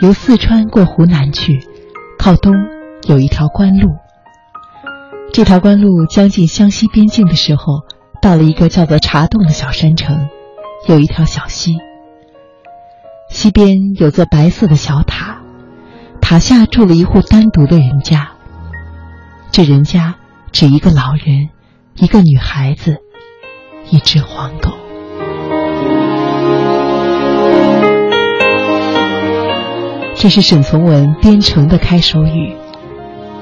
[0.00, 1.60] 由四川过湖南去，
[2.18, 2.54] 靠东
[3.06, 3.90] 有一条官路。
[5.30, 7.84] 这条官路将近湘西边境的时候，
[8.22, 10.30] 到了一个叫做茶洞的小山城，
[10.88, 11.76] 有一条小溪。
[13.28, 15.42] 溪边有座白色的小塔，
[16.22, 18.30] 塔下住了一户单独的人家。
[19.52, 20.14] 这人家
[20.50, 21.50] 只一个老人，
[21.96, 22.96] 一个女孩子，
[23.90, 24.79] 一只黄狗。
[30.20, 32.54] 这是沈从文《边城》的开首语，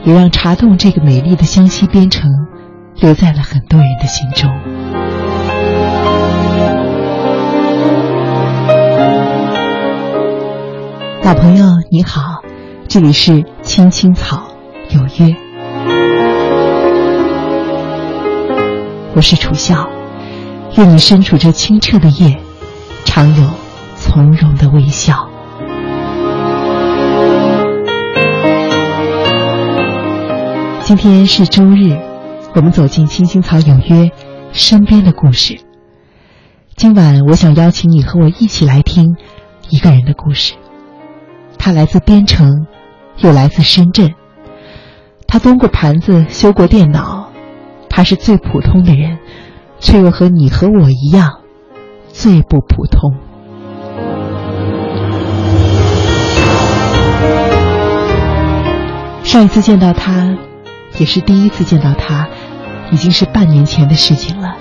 [0.05, 2.31] 也让茶洞这个美丽的湘西边城
[2.95, 4.49] 留在了很多人的心中。
[11.25, 12.45] 老朋友你好，
[12.87, 14.47] 这里是青青草
[14.91, 15.35] 有约，
[19.17, 19.89] 我是楚笑，
[20.77, 22.39] 愿你身处这清澈的夜，
[23.05, 23.51] 常有
[23.97, 25.28] 从容的微笑。
[30.89, 31.99] 今天是周日，
[32.55, 34.11] 我们走进青青草有约
[34.53, 35.61] 身边的故事。
[36.77, 39.15] 今晚我想邀请你和我一起来听
[39.69, 40.55] 一个人的故事。
[41.59, 42.67] 他来自边城，
[43.19, 44.15] 又来自深圳。
[45.27, 47.29] 他端过盘子，修过电脑。
[47.91, 49.19] 他是最普通的人，
[49.81, 51.43] 却又和你和我一样，
[52.09, 53.13] 最不普通。
[59.23, 60.35] 上一次见到他。
[60.99, 62.29] 也是第一次见到他，
[62.91, 64.57] 已经是半年前的事情了。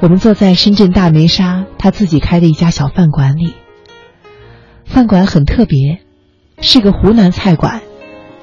[0.00, 3.54] 我们坐在深圳大梅沙他自己开的一家小饭馆里，
[4.86, 5.98] 饭馆很特别，
[6.60, 7.82] 是个湖南菜馆，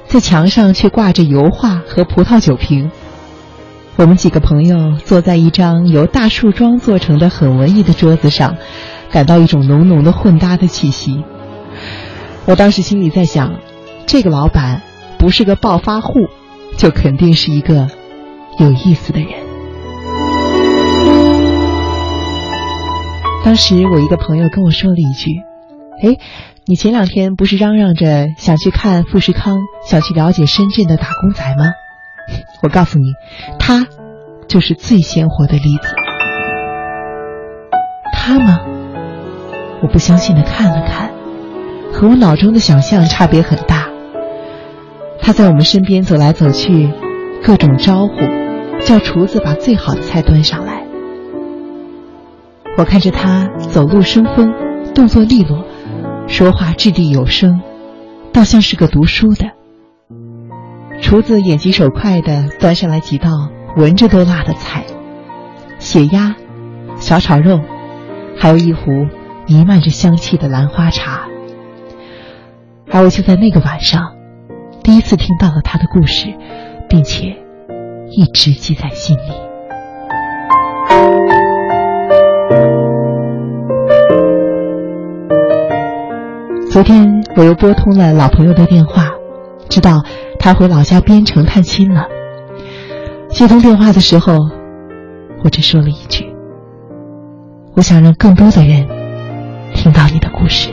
[0.06, 2.92] 在墙上却挂着油画和葡萄酒瓶。
[3.96, 8.58] 我们几个朋友坐在一张由大树桩做成的很文艺的桌子上，
[9.10, 11.24] 感到一种浓浓的混搭的气息。
[12.46, 13.56] 我当时心里在想，
[14.06, 14.84] 这个老板。
[15.28, 16.30] 不是个暴发户，
[16.78, 17.90] 就肯定是一个
[18.60, 19.28] 有意思的人。
[23.44, 25.42] 当时我一个朋友跟我说了一句
[26.02, 26.18] ：“哎，
[26.66, 31.74] 你前两天不是嚷嚷着想去看富士康，想去了解深圳的打工仔吗？”
[32.64, 33.08] 我告诉你，
[33.60, 33.86] 他
[34.48, 35.94] 就是最鲜活的例子。
[38.14, 38.60] 他吗？
[39.82, 41.12] 我不相信的看了看，
[41.92, 43.87] 和我脑中的想象差别很大。
[45.22, 46.90] 他在我们身边走来走去，
[47.44, 48.14] 各种招呼，
[48.80, 50.86] 叫厨子把最好的菜端上来。
[52.78, 54.54] 我看着他走路生风，
[54.96, 55.66] 动作利落，
[56.28, 57.62] 说话掷地有声，
[58.32, 59.52] 倒像是个读书的。
[61.02, 63.30] 厨子眼疾手快的端上来几道
[63.76, 64.86] 闻着都辣的菜：
[65.80, 66.36] 血鸭、
[66.98, 67.60] 小炒肉，
[68.38, 69.08] 还有一壶
[69.48, 71.28] 弥漫着香气的兰花茶。
[72.90, 74.17] 而我就在那个晚上。
[74.88, 76.34] 第一次听到了他的故事，
[76.88, 77.36] 并且
[78.10, 79.34] 一直记在心里。
[86.72, 89.12] 昨天我又拨通了老朋友的电话，
[89.68, 90.06] 知道
[90.40, 92.08] 他回老家边城探亲了。
[93.28, 94.36] 接通电话的时候，
[95.44, 96.34] 我只说了一句
[97.76, 98.88] ：“我想让更多的人
[99.74, 100.70] 听到你的故事。”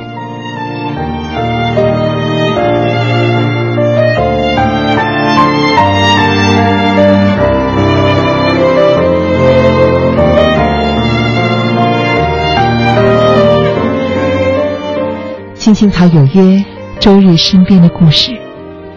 [15.65, 16.63] 青青草有约，
[17.01, 18.39] 周日身边的故事，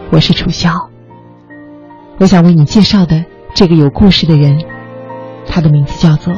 [0.10, 0.70] 我是楚萧。
[2.18, 3.24] 我想为你介绍的
[3.54, 4.62] 这个有故事的人，
[5.48, 6.34] 他的名字叫做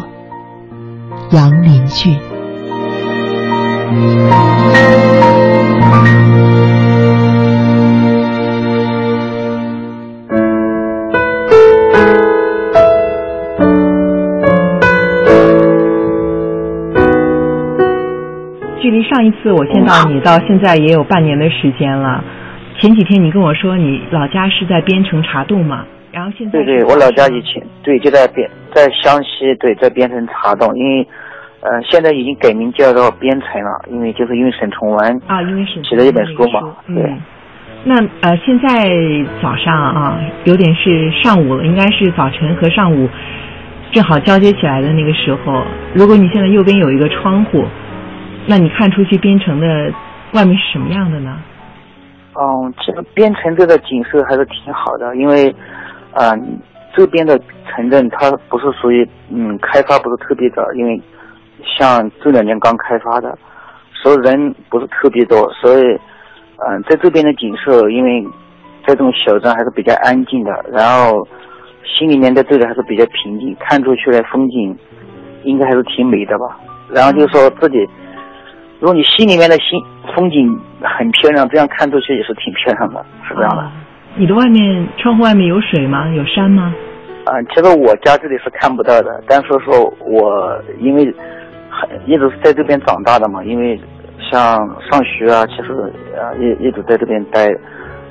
[1.32, 2.20] 杨林俊。
[19.20, 22.24] 上一次我见到你，到现在也有半年的时间了。
[22.80, 25.84] 前几天你跟我说你老家是在边城茶洞嘛，
[26.14, 31.06] 然后现在对对，我老家以前对就在边在湘西，对在边城茶洞，因为
[31.60, 37.14] 呃现在已经改名叫做边城了，因为就是因为沈从文啊，因为沈写了一本书嘛，对。
[37.84, 38.90] 那呃现在
[39.42, 43.10] 早上啊，有点是上午了，应该是早晨和上午
[43.92, 45.66] 正好交接起来的那个时候。
[45.94, 47.66] 如果你现在右边有一个窗户。
[48.50, 49.68] 那你看出去边城的
[50.34, 51.38] 外面是什么样的呢？
[52.34, 55.56] 嗯，这个边城这个景色还是挺好的，因为，
[56.14, 56.60] 嗯，
[56.96, 61.00] 这边的城镇它不是属于嗯开发不是特别早，因为
[61.78, 63.38] 像这两年刚开发的，
[63.94, 65.84] 所以人不是特别多，所以
[66.68, 68.24] 嗯，在这边的景色，因为
[68.88, 71.28] 在这种小镇还是比较安静的，然后
[71.84, 74.76] 心里面在这里还是比较平静，看出去的风景
[75.44, 76.60] 应该还是挺美的吧。
[76.92, 77.88] 然后就说自己，
[78.80, 79.82] 如果你心里面的心
[80.16, 83.70] 风景很漂亮，这样看出去也是挺漂亮的，是这样的。
[84.16, 86.08] 你的外面窗户外面有水吗？
[86.10, 86.74] 有山吗？
[87.26, 91.06] 啊，其实我家这里是看不到的，但是说我因为
[91.70, 93.80] 很一直是在这边长大的嘛，因为
[94.32, 94.58] 像
[94.90, 95.74] 上学啊，其实
[96.18, 97.48] 啊一一直在这边待，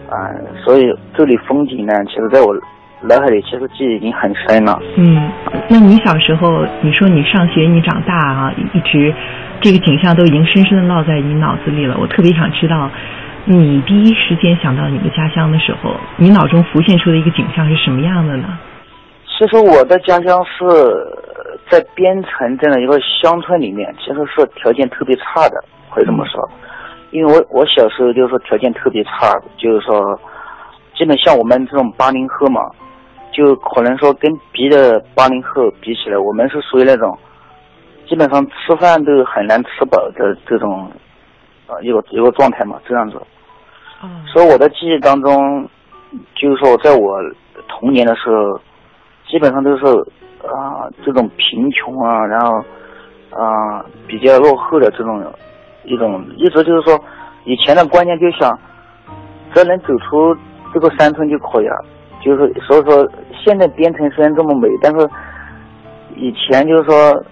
[0.09, 0.31] 啊，
[0.65, 2.55] 所以这里风景呢，其实在我
[3.01, 4.79] 脑海里其实记忆已经很深了。
[4.97, 5.31] 嗯，
[5.69, 9.13] 那你小时候，你说你上学，你长大啊，一直
[9.61, 11.97] 这个景象都已经深深的烙在你脑子里了。
[11.99, 12.91] 我特别想知道，
[13.45, 18.59] 你第一时间想到你的家乡的时候，你脑中浮现出的一个景象是什么样的呢？
[19.39, 20.65] 其实我的家乡是
[21.71, 25.63] 在边城这样一个乡村里面，其实是条件特别差的，
[25.95, 26.49] 可以这么说。
[27.11, 30.19] 因为我我小时候就是说条件特别差，就是说，
[30.97, 32.61] 基本像我们这种八零后嘛，
[33.33, 37.17] 就可能说跟别的八零后比起来，我们是属于那种，
[38.09, 40.91] 基本上吃饭都很难吃饱的这种，
[41.67, 43.21] 呃一个一个状态嘛，这样子。
[44.03, 44.25] 嗯。
[44.27, 45.69] 所以我的记忆当中，
[46.35, 47.19] 就是说在我
[47.69, 48.61] 童年的时候。
[49.31, 49.85] 基本上都是
[50.41, 52.57] 啊，这种贫穷啊，然后
[53.31, 55.23] 啊比较落后的这种
[55.85, 56.99] 一种，一直就是说，
[57.45, 58.59] 以前的观念就想，
[59.53, 60.35] 只要能走出
[60.73, 61.85] 这个山村就可以了。
[62.25, 63.07] 就是所以说，
[63.45, 65.07] 现在边城虽然这么美，但是
[66.17, 67.23] 以前就是说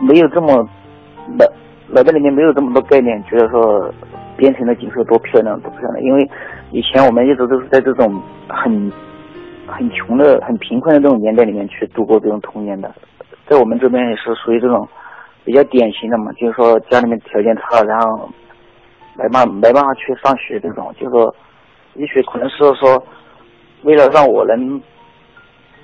[0.00, 0.68] 没有这么
[1.36, 1.46] 脑
[1.88, 3.92] 脑袋里面没有这么多概念，觉得说
[4.36, 6.02] 边城的景色多漂亮多漂亮。
[6.02, 6.28] 因为
[6.70, 8.92] 以前我们一直都是在这种很。
[9.70, 12.90] 很穷的、很贫困的这种年代里面去度过这种童年的，
[13.46, 14.88] 在我们这边也是属于这种
[15.44, 18.26] 比较典型的嘛，就是说家里面条件差，然后
[19.14, 21.34] 没办没办法去上学这种，就是说
[21.96, 23.04] 也许可能是说
[23.82, 24.80] 为了让我能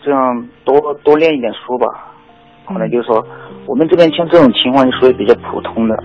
[0.02, 2.13] 这样多多练一点书吧，
[2.66, 3.24] 可能就是说
[3.66, 6.02] 我们这边像这种情况就属于比较普通的，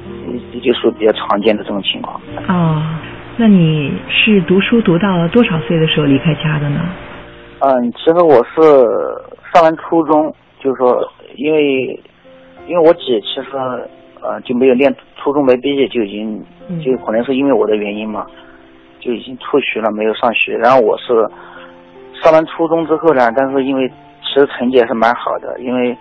[0.53, 2.19] 也就属于比较常见的这种情况。
[2.47, 2.99] 啊，
[3.37, 6.81] 那你是读书读到多少岁的时候离开家的呢？
[7.59, 8.61] 嗯，其实我是
[9.53, 11.99] 上完初中，就是说，因为
[12.67, 13.45] 因为我姐其实
[14.21, 16.43] 呃就没有念初中没毕业就已经
[16.83, 18.25] 就可能是因为我的原因嘛，
[18.99, 20.57] 就已经辍学了，没有上学。
[20.57, 21.13] 然后我是
[22.21, 23.91] 上完初中之后呢，但是因为
[24.21, 25.97] 其实成绩还是蛮好的，因为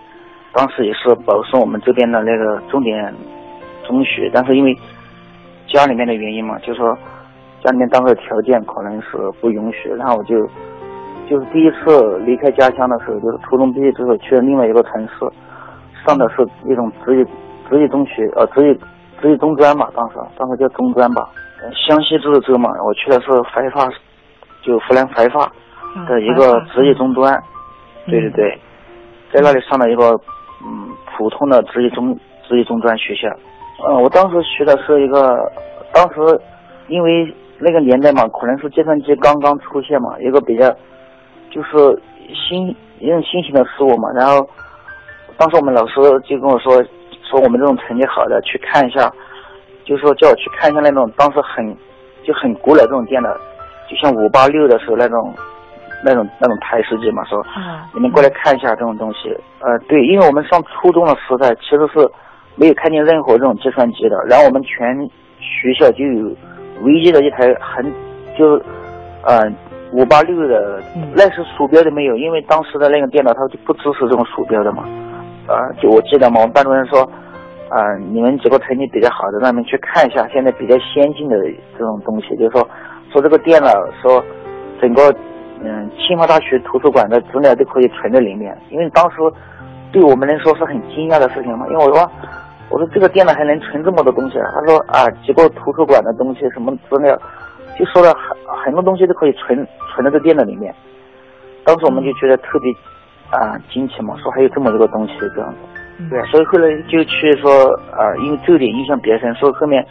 [0.53, 3.13] 当时也是保送我们这边的那个重点
[3.87, 4.77] 中学，但是因为
[5.67, 6.97] 家里面的原因嘛，就说
[7.63, 10.35] 家里面当时条件可能是不允许，然后我就。
[11.29, 15.13] 就是第一次离开家乡的时候，就是初中毕业之后去了另外一个城市，
[16.03, 17.25] 上的是一种职业
[17.69, 18.73] 职业中学，呃，职业
[19.21, 21.29] 职业中专嘛，当时当时叫中专吧。
[21.87, 23.87] 湘西自治州嘛，我去的是怀化，
[24.63, 25.51] 就湖南怀化
[26.07, 27.31] 的一个职业中专。
[28.07, 28.59] 对对对，
[29.31, 30.19] 在那里上了一个嗯
[31.15, 32.17] 普通的职业中
[32.47, 33.27] 职业中专学校。
[33.87, 35.51] 嗯，我当时学的是一个，
[35.93, 36.39] 当时
[36.87, 40.73] 因为那个年代嘛，可能是计算机刚刚出现嘛，一个比较。
[41.51, 41.99] 就是
[42.31, 42.67] 新
[42.99, 44.47] 一种新型的事物嘛，然后
[45.35, 46.75] 当时我们老师就跟我说，
[47.23, 49.11] 说我们这种成绩好的去看一下，
[49.83, 51.75] 就说叫我去看一下那种当时很
[52.23, 53.29] 就很古老这种电脑，
[53.89, 55.33] 就像五八六的时候那种
[56.03, 57.45] 那种那种台式机嘛，说
[57.93, 59.35] 你们过来看一下这种东西。
[59.59, 62.09] 呃，对，因为我们上初中的时代其实是
[62.55, 64.97] 没有看见任何这种计算机的，然后我们全
[65.39, 66.35] 学校就有
[66.83, 67.85] 唯一的一台很
[68.37, 68.61] 就
[69.23, 69.55] 嗯。
[69.91, 70.79] 五八六的，
[71.15, 74.83] 那是鼠标都没有，因为当时的那个电脑它就不支持这种鼠标的嘛。
[75.47, 77.01] 啊，就我记得嘛，我们班主任说，
[77.69, 81.35] 啊，你们几个成绩比较好的，让你们去看一下现在比较先进的
[81.75, 82.69] 这种东西，就是说，
[83.11, 84.23] 说这个电脑说，
[84.79, 85.11] 整个，
[85.61, 89.17] 嗯，清华大学图书馆的资料都可以存在里面，因为当时
[89.91, 91.67] 对我们来说是很惊讶的事情嘛。
[91.67, 92.11] 因为我说，
[92.69, 97.19] 我说这个电脑还能存这么多东西，他说啊，几个图书馆的东西什么资料。
[97.77, 100.73] 就说了很很多东西都可以存存在这电脑里面，
[101.63, 102.69] 当时我们就觉得特别
[103.29, 109.85] 啊惊奇嘛，说还有这么一个东西这样子，对，所以后来就去说啊，因为这点印象比较深，所以后面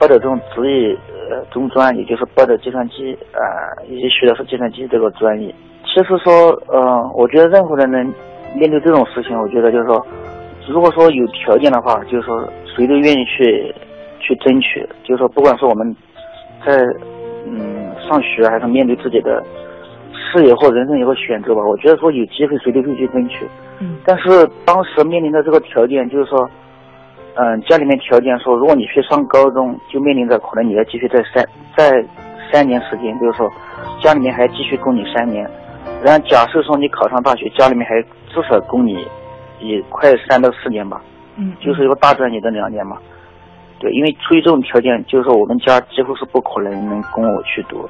[0.00, 0.96] 报的这种职业
[1.30, 3.44] 呃中专，也就是报的计算机啊，
[3.88, 5.54] 也学的是计算机这个专业。
[5.84, 8.02] 其实说呃，我觉得任何人能
[8.56, 10.04] 面对这种事情，我觉得就是说，
[10.66, 12.42] 如果说有条件的话，就是说
[12.74, 13.72] 谁都愿意去
[14.18, 15.94] 去争取，就是说不管是我们
[16.66, 16.74] 在。
[17.46, 19.42] 嗯，上学还是面对自己的
[20.12, 21.62] 事业或人生一个选择吧。
[21.66, 23.48] 我觉得说有机会谁都会去争取。
[23.80, 23.96] 嗯。
[24.04, 26.48] 但是当时面临的这个条件就是说，
[27.36, 31.46] 嗯，家里面条件说，如果你去上高中，就面临着可能你要继续在三
[31.76, 32.04] 在
[32.52, 33.48] 三年时间，比如说
[34.02, 35.48] 家里面还继续供你三年。
[36.04, 39.06] 然后假设说你考上大学，家里面还至少供你
[39.60, 41.00] 也快三到四年吧。
[41.36, 42.98] 嗯，就是一个大专你的两年嘛。
[43.78, 47.88] 对，因为出于这种条件，就是说我们家几乎是不可能能供我去读。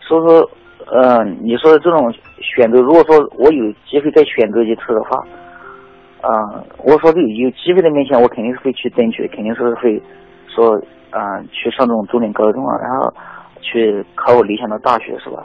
[0.00, 0.50] 所以说，
[0.92, 5.22] 嗯，你说的这种选择，如果说我有机会再选择一次的话。
[6.22, 10.02] 啊，我说的有机会的面前，我肯定是会去争取，肯定是会
[10.48, 10.80] 说
[11.10, 13.12] 啊去上这种重点高中啊，然后
[13.60, 15.44] 去考我理想的大学，是吧？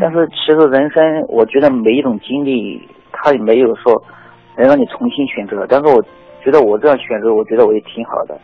[0.00, 2.80] 但是其实人生，我觉得每一种经历，
[3.12, 4.02] 它也没有说
[4.56, 5.66] 能让你重新选择。
[5.68, 6.02] 但是我
[6.42, 8.34] 觉得我这样选择，我觉得我也挺好的。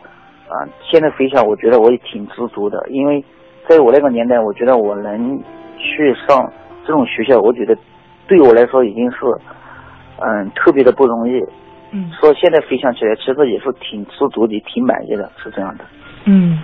[0.47, 3.23] 啊，现在回想，我觉得我也挺知足的，因为
[3.67, 5.41] 在我那个年代，我觉得我能
[5.77, 6.51] 去上
[6.85, 7.75] 这种学校，我觉得
[8.27, 9.17] 对我来说已经是。
[10.19, 11.41] 嗯，特别的不容易。
[11.91, 15.85] 嗯，说现在回想起来，其实也是挺知足的，挺满意的，是这样的。
[16.25, 16.61] 嗯，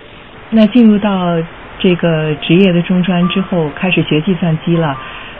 [0.50, 1.36] 那进入到
[1.78, 4.96] 这个职业的中专之后，开始学计算机了。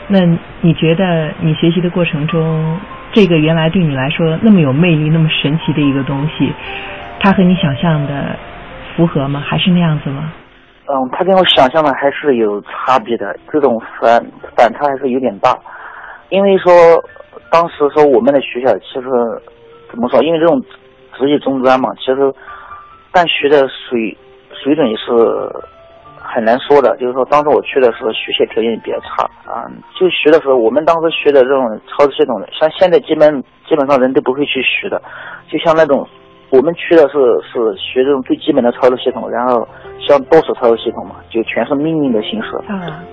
[0.07, 0.19] 那
[0.61, 2.79] 你觉得你学习的过程中，
[3.11, 6.51] 这个原来对你来说那么有魅力、那么神奇的一个东西，
[7.19, 8.35] 它和你想象的
[8.95, 9.43] 符合吗？
[9.45, 10.33] 还是那样子吗？
[10.87, 14.23] 嗯，它跟我想象的还是有差别的，这种反
[14.55, 15.55] 反差还是有点大，
[16.29, 16.71] 因为说。
[17.53, 19.03] 当时说我们的学校其实
[19.91, 20.19] 怎么说？
[20.23, 20.59] 因为这种
[21.15, 22.33] 职业中专嘛，其实
[23.11, 24.17] 但学的水
[24.63, 25.13] 水准也是
[26.17, 26.97] 很难说的。
[26.97, 29.69] 就是说，当时我去的时候，学习条件比较差啊。
[29.93, 34.99] 就学的时候，我们当时学的这种操作系统，像现在基本基本上人都不会去学的。
[35.47, 36.07] 就像那种
[36.53, 39.67] 我们去的是是学这种最基本的操作系统，然后
[39.99, 42.51] 像 DOS 操作系统嘛，就全是命令的形式。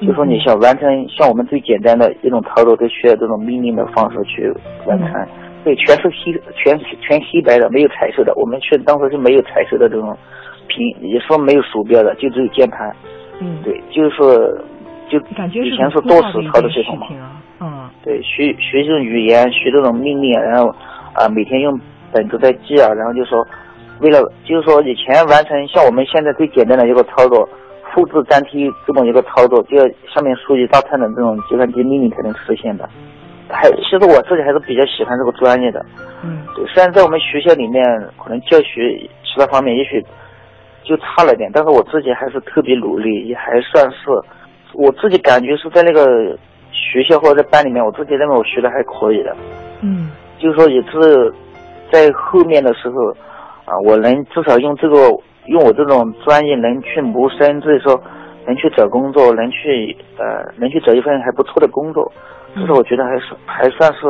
[0.07, 4.53] 就说你想完成像我们最简单的一种操作，都需要这种命令的方式去
[4.85, 5.27] 完成。
[5.65, 8.35] 对，全是黑，全全黑白的，没有彩色的。
[8.37, 10.15] 我们去当时是没有彩色的这种
[10.69, 12.95] 屏，也说没有鼠标的，就只有键盘。
[13.41, 14.63] 嗯，对，就是
[15.09, 15.19] 就
[15.63, 17.07] 以前是多时操作系统嘛。
[17.61, 20.69] 嗯，对，学学这种语言，学这种命令，然后
[21.15, 21.79] 啊每天用
[22.13, 23.47] 本都在记啊，然后就说
[24.01, 27.49] 为了就是说以前完成像我们现在最简单的一个操作，
[27.95, 32.89] 复制粘贴这么一个操作，就要上面输一大串的这种计算机命令才能实现的。
[33.53, 35.85] 还其实我自己还是比较喜欢这个专业的，
[36.23, 36.65] 嗯，对。
[36.67, 37.85] 虽然在我们学校里面
[38.17, 40.01] 可能教学其他方面也许
[40.85, 43.99] 就差了点，但是我自己还是特别努力，也还算是
[44.73, 46.39] 我自己感觉是在那个
[46.71, 49.37] 学校或者在班里面，我自己认为我学的还可以的，
[49.83, 51.35] 嗯，就是说也是
[51.91, 53.11] 在后面的时候
[53.65, 54.97] 啊，我能至少用这个
[55.47, 58.01] 用我这种专业能去谋生，所以说
[58.47, 62.11] 能去找工作，能去呃能去找一份还不错的工作。
[62.55, 64.01] 其实我觉得还是还算是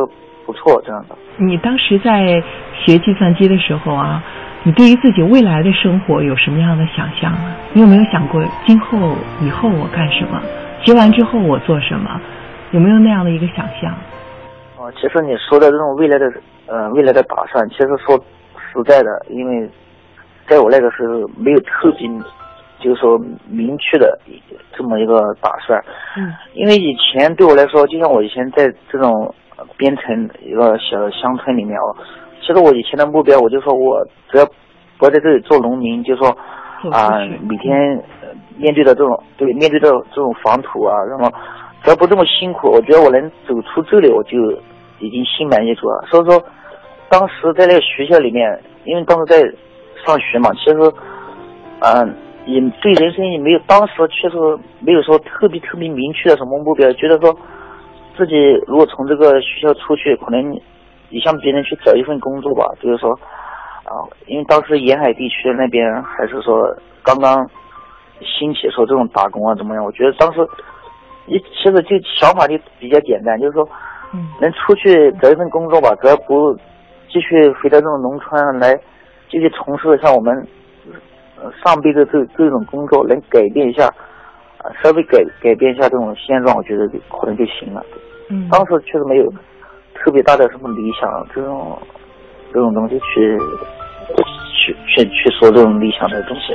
[0.46, 1.16] 不错这样的。
[1.36, 2.42] 你当时在
[2.84, 4.22] 学计算机的时候啊，
[4.62, 7.54] 你对于自己未来的生活有什么样的想象呢？
[7.72, 10.40] 你有没有想过今后以后我干什么？
[10.82, 12.20] 学完之后我做什么？
[12.72, 13.92] 有没有那样的一个想象？
[14.78, 16.32] 哦，其实你说的这种未来的
[16.70, 18.16] 呃未来的打算，其实说
[18.56, 19.68] 实在的，因为
[20.48, 22.08] 在我那个时候没有特别。
[22.82, 24.18] 就是说明确的
[24.74, 25.78] 这么一个打算，
[26.16, 29.34] 嗯，因为以前对我来说，就像我以前在这种
[29.76, 31.94] 边城一个小乡村里面哦，
[32.40, 34.46] 其实我以前的目标，我就说我只要
[34.96, 36.34] 不在这里做农民，就说
[36.90, 38.02] 啊每天
[38.56, 41.30] 面对的这种对面对的这种黄土啊，然后
[41.84, 44.38] 只要不这么辛苦，我觉得我能走出这里，我就
[45.00, 46.02] 已经心满意足了。
[46.10, 46.42] 所以说，
[47.10, 49.36] 当时在那个学校里面，因为当时在
[50.06, 50.92] 上学嘛，其实
[51.80, 52.16] 嗯。
[52.46, 54.36] 也对人生也没有，当时确实
[54.80, 57.36] 没有说特别特别明确的什么目标，觉得说
[58.16, 58.34] 自己
[58.66, 60.58] 如果从这个学校出去，可能
[61.10, 62.64] 也向别人去找一份工作吧。
[62.80, 63.12] 就是说，
[63.84, 63.92] 啊，
[64.26, 67.46] 因为当时沿海地区那边还是说刚刚
[68.20, 69.84] 兴起，说这种打工啊怎么样？
[69.84, 70.40] 我觉得当时
[71.26, 73.68] 你其实就想法就比较简单，就是说，
[74.14, 76.56] 嗯，能出去找一份工作吧，只要不
[77.12, 78.74] 继续回到这种农村来
[79.28, 80.46] 继续从事像我们。
[81.64, 83.86] 上辈子这这种工作能改变一下，
[84.58, 87.82] 啊，稍微改改变一下这种现状，我觉得可能就行了。
[88.28, 89.32] 嗯，当时确实没有
[89.94, 91.78] 特别大的什么理想，这种
[92.52, 93.38] 这种东西去
[94.52, 96.54] 去去去说这种理想的东西。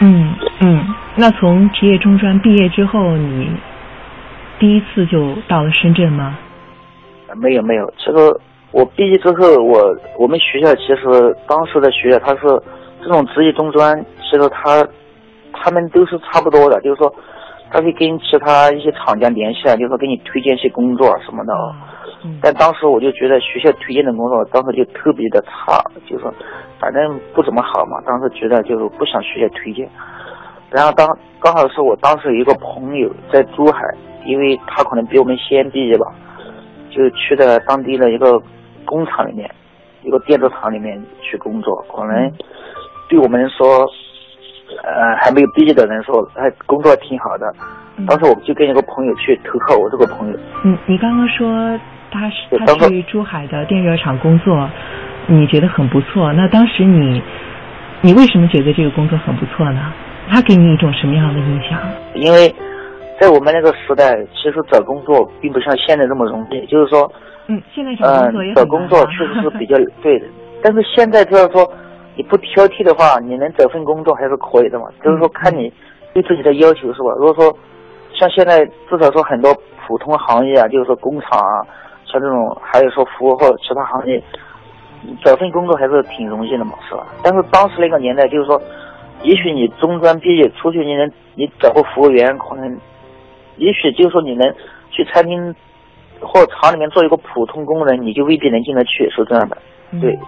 [0.00, 0.84] 嗯嗯，
[1.16, 3.50] 那从职业中专毕业之后，你
[4.60, 6.38] 第一次就到了深圳吗？
[7.34, 8.12] 没有没有，其实
[8.74, 12.60] 我毕业之后，我我们学校其实当时的学校他是。
[13.06, 14.82] 这种职业中专，其实他
[15.52, 17.14] 他们都是差不多的，就是说，
[17.70, 21.52] 他会跟其他一些厂家联系啊，就是说给你推荐一些工作什么的。
[22.40, 25.76] 但当时我就觉得学校推荐的工作当时就特别的差，
[26.08, 26.32] 就是说
[26.80, 28.00] 反正不怎么好嘛。
[28.06, 29.86] 当时觉得就是不想学校推荐。
[30.70, 31.06] 然后当
[31.38, 33.80] 刚好是我当时有一个朋友在珠海，
[34.24, 36.06] 因为他可能比我们先毕业吧，
[36.88, 38.40] 就去的当地的一个
[38.84, 39.50] 工厂里面，
[40.02, 41.84] 一个电子厂里面去工作。
[41.94, 42.32] 可能
[43.08, 43.86] 对我们说，
[44.82, 47.52] 呃，还没有毕业的人说，哎，工作挺好的。
[48.06, 50.38] 当时我就跟一个朋友去投靠我这个朋友。
[50.64, 51.78] 嗯，你刚刚说
[52.10, 54.68] 他是他去珠海的电热厂工作，
[55.26, 56.32] 你觉得很不错。
[56.32, 57.22] 那当时你，
[58.00, 59.92] 你为什么觉得这个工作很不错呢？
[60.28, 61.78] 他给你一种什么样的印象？
[62.14, 62.52] 因为
[63.20, 66.66] 在我们那个时代，其实找工作并不像现在这么容易。
[66.66, 67.12] 就是说，
[67.46, 70.26] 嗯，现在找工作也找工作确实是比较 对的。
[70.62, 71.70] 但是现在就是说，
[72.16, 74.86] 你不挑剔的话，你能找份工作还是可以的嘛。
[75.02, 75.72] 就是说，看你
[76.12, 77.10] 对自己的要求是吧？
[77.18, 77.56] 如果说
[78.14, 79.54] 像现在至少说很多
[79.86, 81.60] 普通行业啊，就是说工厂啊，
[82.06, 84.22] 像这种还有说服务或者其他行业，
[85.24, 87.06] 找份工作还是挺容易的嘛，是吧？
[87.22, 88.60] 但是当时那个年代，就是说。
[89.22, 92.78] 也许你中专毕业出去，你能你找个服务员，可能，
[93.56, 94.52] 也许就是说你能
[94.90, 95.54] 去餐厅
[96.20, 99.56] 或厂里面做一个普通工人，你就未必能进得去，是这样的。
[100.00, 100.18] 对，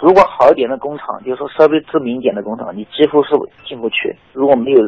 [0.00, 3.30] 如果好一点的工厂，就是说稍微知名一点的工厂，你几乎是
[3.66, 4.14] 进不去。
[4.32, 4.82] 如果没有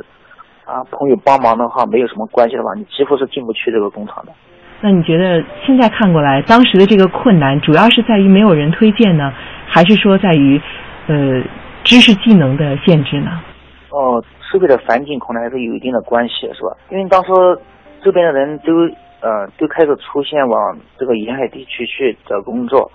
[0.64, 4.32] 啊朋友帮忙的话，没有什么关系的话，你几乎是进不去这个工厂的。
[4.80, 9.32] 那你觉得现在看过来，当时的这个困难，主要是在于没有人推荐呢，
[9.66, 10.60] 还是说在于
[11.08, 11.42] 呃
[11.84, 13.30] 知识技能的限制呢？
[13.90, 16.74] 哦，社会的环境可能还是有一定的关系，是吧？
[16.90, 17.30] 因为当时
[18.02, 18.72] 这边的人都
[19.22, 22.90] 呃就开始出现往这个沿海地区去找工作，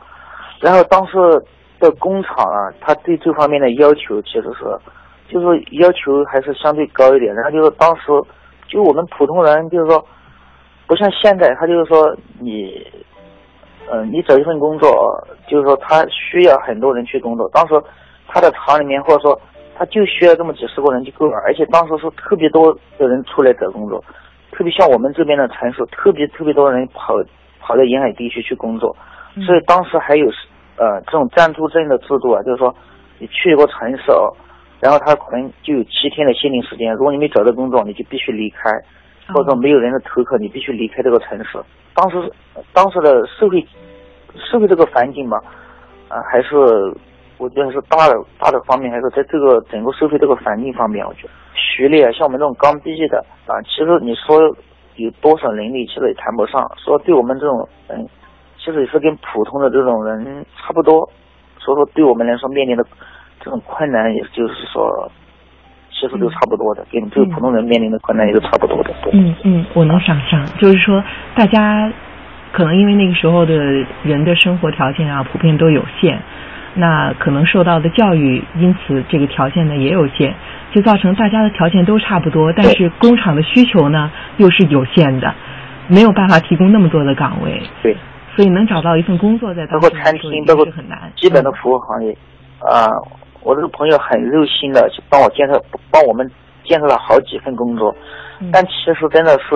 [0.62, 1.18] 然后当时
[1.80, 4.66] 的工厂啊，他对这方面的要求其实是
[5.28, 7.34] 就是要求还是相对高一点。
[7.34, 8.04] 然后就是当时
[8.68, 10.06] 就我们普通人就是说，
[10.86, 12.86] 不像现在，他就是说你
[13.92, 17.50] 嗯你找一份工作，就是说他需要很多人去工作。
[17.54, 17.74] 当时
[18.28, 19.40] 他的厂里面或者说。
[19.80, 24.04] 他就需要这么几十个人就够了，而且当时是特别多的人出来找工作，
[24.58, 27.14] 特别像我们这边的城市，特别特别多人跑
[27.60, 28.98] 跑到沿海地区去工作，
[29.46, 30.26] 所以当时还有
[30.78, 32.74] 呃这种暂住证的制度啊，就是说
[33.20, 34.34] 你去一个城市哦，
[34.80, 38.72] 然后他可能就有七天的限定时间，如果你没找到工作，你就必须离开，
[39.28, 41.60] 或者说没有人的投靠，你必须离开这个城市。
[41.94, 42.18] 当时
[42.74, 43.64] 当时的社会
[44.50, 45.38] 社会这个环境嘛，
[46.08, 46.56] 啊还是。
[47.38, 54.40] 我觉得是大的大的方面，还是在这个整个社会这个环境方面，我觉得学历啊，像我们这种刚毕业的啊，其实你说
[54.96, 56.68] 有多少能力，其实也谈不上。
[56.84, 58.08] 说对我们这种嗯，
[58.58, 61.08] 其实也是跟普通的这种人差不多。
[61.60, 62.84] 所以说，对我们来说面临的
[63.44, 65.12] 这种困难，也就是说，
[65.92, 68.94] 其实都差不多的，跟这个普通人面临的困难也是差不多的。
[69.12, 71.04] 嗯嗯，我能想象，就是说
[71.36, 71.92] 大家
[72.54, 73.54] 可能因为那个时候的
[74.04, 76.18] 人的生活条件啊，普遍都有限。
[76.80, 80.36] 那可能受到的教育，因此这个条件呢也有限，
[80.72, 85.34] 就造成大家的条件都差不多，但是工厂的需求呢又是有限的，
[85.88, 87.60] 没有办法提供那么多的岗位。
[87.82, 87.98] 对，
[88.36, 91.12] 所以能找到一份工作在餐厅包括很难。
[91.16, 92.16] 基本的服务行业，
[92.60, 92.88] 啊，
[93.42, 95.60] 我这个朋友很热心的去帮我介绍，
[95.90, 96.30] 帮我们
[96.64, 97.96] 介绍了好几份工作，
[98.54, 99.56] 但其实真的是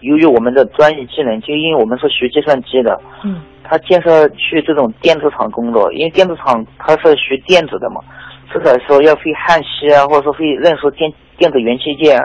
[0.00, 3.00] 由于我们的专业技能，就因为我们是学计算机的。
[3.22, 3.40] 嗯。
[3.72, 8.02] 他建设去这种电子厂工作，因为电子厂他是学电子的嘛，
[8.52, 12.20] 至少说要会焊锡啊，或者说会认识电电子元器件。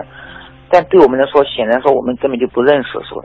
[0.70, 3.22] 但对我们来说，显然说我们根本就不认识，是吧？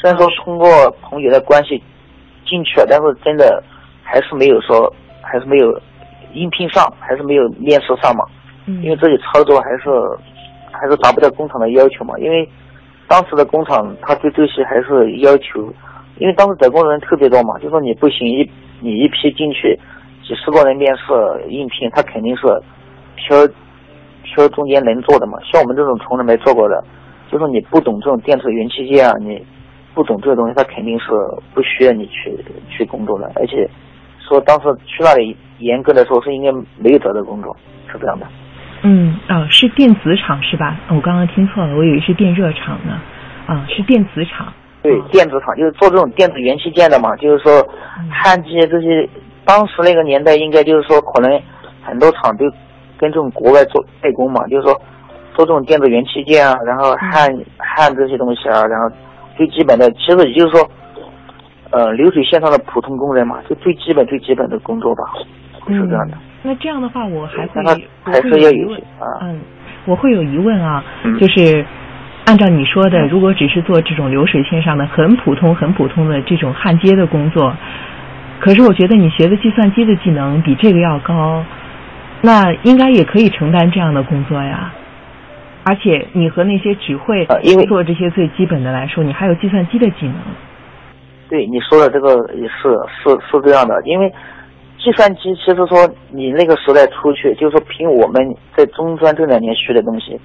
[0.00, 1.76] 虽然说通过朋友的关系
[2.46, 3.62] 进去了，但是真的
[4.02, 5.78] 还是没有说，还是没有
[6.32, 8.24] 应聘上，还是没有面试上嘛。
[8.64, 8.82] 嗯。
[8.82, 9.90] 因为自己操作还是
[10.72, 12.48] 还是达不到工厂的要求嘛，因为
[13.06, 15.70] 当时的工厂他对这些还是要求。
[16.18, 18.50] 因为当时找工的人特别多嘛，就说你不行一
[18.80, 19.78] 你一批进去，
[20.22, 21.02] 几十个人面试
[21.48, 22.42] 应聘，他肯定是
[23.16, 23.46] 挑
[24.24, 25.38] 挑中间能做的嘛。
[25.44, 26.84] 像我们这种从来没做过的，
[27.30, 29.40] 就说你不懂这种电子元器件啊，你
[29.94, 31.06] 不懂这个东西，他肯定是
[31.54, 32.36] 不需要你去
[32.68, 33.30] 去工作的。
[33.36, 33.68] 而且
[34.20, 37.56] 说当时去那里严格的说是应该没有找到工作，
[37.90, 38.26] 是这样的。
[38.82, 40.78] 嗯，啊，是电子厂是吧？
[40.88, 43.00] 我刚刚听错了，我以为是电热厂呢。
[43.46, 44.52] 啊，是电子厂。
[44.80, 47.66] 对，电子厂就是做这种电子元器件的嘛，就是说
[48.10, 49.08] 焊接这些，
[49.44, 51.30] 当时那个年代应该就是说可能
[51.82, 52.44] 很多厂都
[52.96, 54.72] 跟这种国外做代工嘛，就是说
[55.34, 58.88] 做这种电子元器件啊，然后焊焊这些东西啊，然后
[59.36, 60.70] 最基本的，其实也就是说，
[61.70, 65.02] 呃，流水线上的普通工人嘛，就最基本最基本的工作吧，
[65.66, 66.16] 是这样的。
[66.42, 69.40] 那这样的话，我还会还是要有啊，嗯，
[69.86, 70.84] 我会有疑问啊，
[71.18, 71.66] 就是。
[72.28, 77.56] 按照你说的，如果只是做这种流水线上的很普通、很普通的这种焊接的工作，
[78.38, 81.42] 可是我觉得你学的计算机的技能比这个要高，
[82.20, 84.70] 那应该也可以承担这样的工作呀。
[85.64, 87.24] 而且你和那些只会
[87.66, 90.16] 做这些最基本的来说，你还有计算机的技能。
[91.30, 92.68] 对你说的这个也是
[93.02, 94.12] 是是这样的，因为
[94.76, 100.20] 计算机其实说你那个时代出去，就是说凭我们在中专这两年学的东西。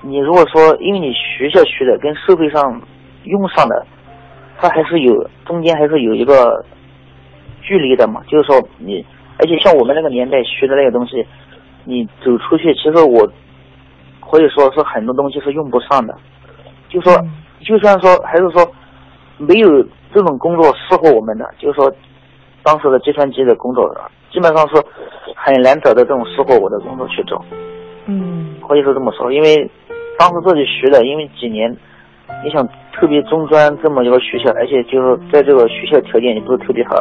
[0.00, 2.80] 你如果说，因为你学校学的跟社会上
[3.24, 3.86] 用上的，
[4.56, 6.64] 它还是有中间还是有一个
[7.60, 8.22] 距离的嘛。
[8.28, 9.04] 就是说你，
[9.38, 11.26] 而且像我们那个年代学的那个东西，
[11.84, 13.28] 你走出去，其实我
[14.20, 16.16] 可以说是很多东西是用不上的。
[16.88, 17.12] 就说，
[17.60, 18.64] 就算说还是说
[19.36, 19.82] 没有
[20.14, 21.92] 这种工作适合我们的，就是说
[22.62, 23.92] 当时的计算机的工作，
[24.32, 24.80] 基本上是
[25.34, 27.44] 很难找到这种适合我的工作去做。
[28.06, 29.68] 嗯，可以说这么说，因为。
[30.18, 31.70] 当时自己学的，因为几年，
[32.44, 36.96] 你想特别中专这么一个学校，而且就是在这个学校条件也不是特别好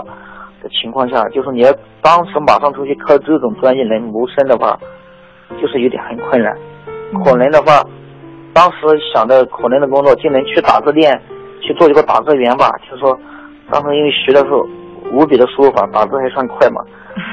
[0.61, 4.77] 的情况下，就是你要当时马上出去靠这种专业来谋生的话，
[5.59, 6.55] 就是有点很困难。
[7.25, 7.81] 可能的话，
[8.53, 8.77] 当时
[9.13, 11.19] 想的可能的工作就能去打字店
[11.61, 12.69] 去做一个打字员吧。
[12.87, 13.17] 就是说，
[13.71, 14.53] 当时因为学的是
[15.11, 16.81] 五笔的输入法，打字还算快嘛，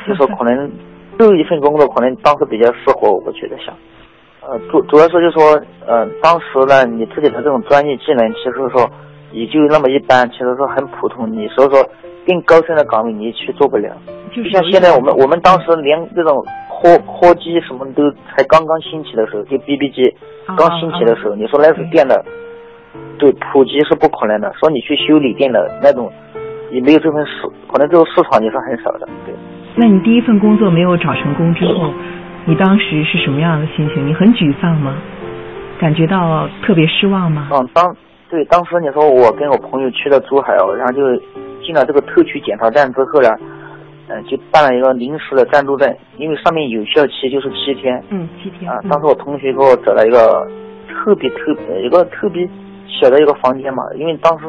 [0.09, 0.73] 就说可能
[1.19, 3.75] 这一份工作可能当时比较适合我，我觉得想。
[4.47, 8.91] 呃，主主要是就说，呃，当时呢，你自己的这种专业技能，其实说
[9.33, 11.31] 也就那么一般，其实说很普通。
[11.33, 11.83] 你所以说
[12.27, 13.91] 更高深的岗位你去做不了。
[14.33, 20.15] 就像现在我们我们当时连这种科科技什么都才刚刚兴起的时候，就 BB 机
[20.59, 22.23] 刚兴起的时候，你说那是电的，
[23.19, 24.53] 对普及是不可能的。
[24.61, 26.13] 说你去修理电的那种，
[26.71, 29.09] 也没有这份市，可能这个市场也是很少的。
[29.25, 29.35] 对。
[29.77, 31.91] 那你第一份工作没有找成功之后？
[32.47, 34.07] 你当时是什么样的心情？
[34.07, 34.95] 你很沮丧吗？
[35.81, 37.49] 感觉到特别失望吗？
[37.53, 37.97] 嗯，当
[38.29, 41.17] 对当时你说我跟我朋友去了珠海哦，然后就
[41.65, 43.29] 进了这个特区检查站之后呢，
[44.09, 48.03] 嗯，就办了一个临时的暂住证，因为上面有效期就是七天。
[48.11, 48.71] 嗯，七天。
[48.71, 50.47] 啊，当时我同学给我找了一个
[50.89, 52.47] 特别特别一个特别
[52.87, 54.45] 小的一个房间嘛，因为当时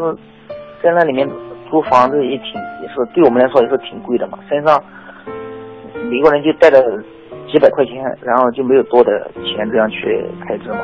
[0.83, 1.29] 在那里面
[1.69, 4.83] 租房子也挺也是对我们来说也是挺贵的嘛，身上
[6.09, 6.83] 每个人就带着。
[7.51, 10.79] 几百块钱，然后就没有多的钱这样去开支嘛。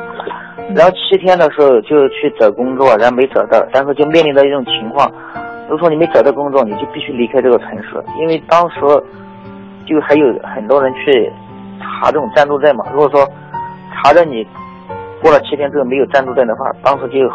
[0.74, 5.10] 然后七天的时候就去找工作，然后没找到，但是就面临着一种情况，
[5.68, 8.80] 如果说你没找到工作，你就必须离开这个城市，因为当时
[9.86, 11.30] 就还有很多人去
[11.80, 12.86] 查这种暂住证嘛。
[12.92, 13.28] 如果说
[13.92, 14.46] 查着你
[15.20, 17.28] 过了七天之后没有暂住证的话，当时就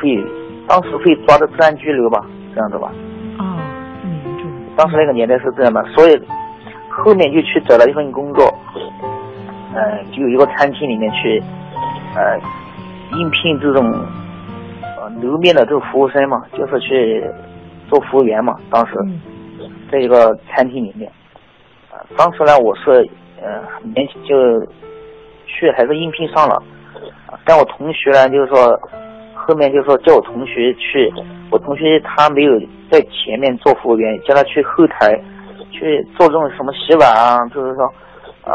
[0.00, 0.24] 会
[0.66, 2.90] 当时会抓到治安拘留吧，这样子吧。
[3.38, 3.56] 哦，
[4.02, 4.50] 这么严重。
[4.76, 6.20] 当时那个年代是这样的，所以。
[7.04, 8.44] 后面就去找了一份工作，
[9.74, 11.42] 呃，就有一个餐厅里面去，
[12.14, 12.38] 呃，
[13.16, 13.84] 应聘这种
[14.96, 17.24] 呃楼面的这个服务生嘛，就是去
[17.88, 18.56] 做服务员嘛。
[18.70, 18.94] 当时
[19.90, 21.10] 在一个餐厅里面，
[21.90, 23.08] 啊，当时呢我是
[23.40, 23.62] 呃
[23.94, 24.60] 年轻就
[25.46, 26.60] 去还是应聘上了，
[27.44, 28.78] 但我同学呢就是说
[29.34, 31.12] 后面就说叫我同学去，
[31.50, 32.58] 我同学他没有
[32.90, 35.18] 在前面做服务员，叫他去后台。
[35.70, 37.84] 去做这种什么洗碗啊，就是说，
[38.44, 38.54] 啊，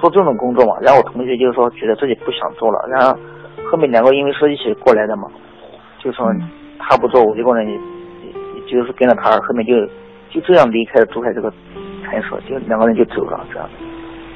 [0.00, 0.76] 做这种工作嘛。
[0.80, 2.84] 然后我同学就是说，觉得自己不想做了。
[2.88, 3.18] 然后
[3.70, 5.28] 后面两个因为是一起过来的嘛，
[5.98, 6.26] 就说
[6.78, 9.74] 他不做，我一个人也也就是跟着他，后面就
[10.30, 11.52] 就这样离开了珠海这个
[12.04, 13.68] 城市，就两个人就走了这样。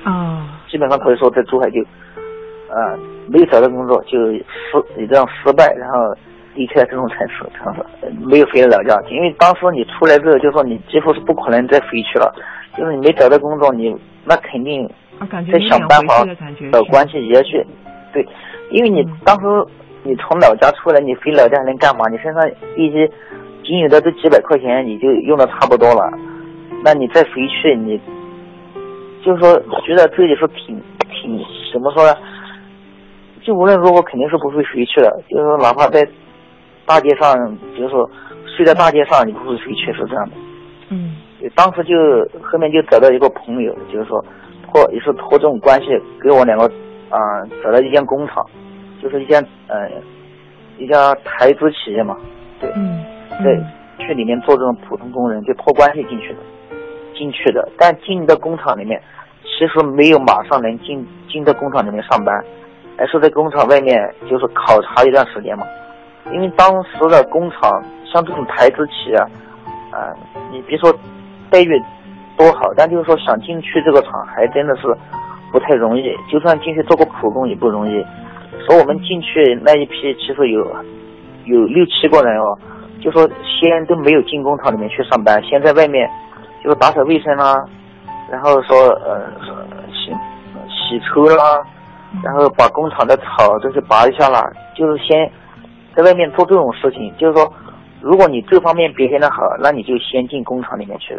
[0.05, 0.61] 啊。
[0.71, 1.81] 基本上可以说在珠海就，
[2.71, 2.99] 呃，
[3.29, 4.45] 没有找到工作，就失
[4.99, 6.15] 也这样失败，然后。
[6.57, 7.85] 离开这种城市，城市
[8.25, 12.35] 没有回老家，因为当时你出来之后，就说你几乎是不可能再回去了，
[12.77, 14.89] 就是你没找到工作，你那肯定
[15.53, 16.25] 在想办法
[16.73, 17.63] 找关系也要去，
[18.13, 18.27] 对，
[18.71, 19.47] 因为你当时
[20.03, 22.09] 你从老家出来，你回老家还能干嘛？
[22.11, 22.43] 你身上
[22.75, 23.07] 一些
[23.63, 26.11] 仅有的这几百块钱你就用的差不多了，
[26.83, 28.01] 那你再回去，你
[29.23, 29.53] 就是说
[29.85, 31.39] 觉得自己是挺挺
[31.71, 32.15] 怎么说呢？
[33.45, 36.03] 就无论如何肯定是不会回去的，就是说哪怕在。
[36.87, 38.09] 大街上，比如说
[38.57, 40.37] 睡在大街上，你不会睡，确实这样的。
[40.91, 41.17] 嗯。
[41.55, 41.95] 当时就
[42.43, 44.25] 后面就找到一个朋友，就是说
[44.65, 45.89] 托也是托这种关系
[46.21, 46.65] 给我两个
[47.11, 48.45] 啊找到一间工厂，
[49.03, 49.89] 就是一间呃
[50.79, 52.17] 一家台资企业嘛，
[52.61, 52.71] 对。
[52.77, 53.05] 嗯。
[53.45, 53.61] 对，
[53.99, 56.39] 去里面做这种普通工人，就托关系进去的，
[57.15, 57.69] 进去的。
[57.77, 58.99] 但进到工厂里面，
[59.43, 62.35] 其实没有马上能进进到工厂里面上班，
[62.97, 65.67] 而是在工厂外面就是考察一段时间嘛。
[66.33, 70.13] 因为当时的工厂像这种台资企业，啊，
[70.51, 70.93] 你别说
[71.51, 71.83] 待遇
[72.37, 74.83] 多好，但就是说想进去这个厂还真的是
[75.53, 76.15] 不太容易。
[76.31, 78.05] 就算进去做个普工也不容易，
[78.67, 80.61] 说我们进去那一批其实有
[81.45, 82.59] 有六七个人哦，
[83.01, 86.11] 就说先都没有进工厂里面去上班，先在外面
[86.63, 87.65] 就是打扫卫生啦，
[88.31, 89.31] 然后说呃
[89.93, 90.13] 洗
[90.69, 91.63] 洗车啦，
[92.23, 94.43] 然后把工厂的草都是拔一下啦，
[94.77, 95.31] 就是先
[95.97, 97.53] 在外面做这种事情，就是说
[98.01, 101.19] 如果你这方面表现的好，那你就先进工厂里面去，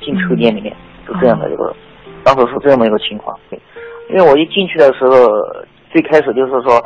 [0.00, 0.74] 进车间里面，
[1.06, 1.74] 是这样的一个，
[2.22, 3.60] 当时是这么一个情况，对，
[4.08, 5.28] 因为我一进去的时候。
[5.94, 6.84] 最开始就是说，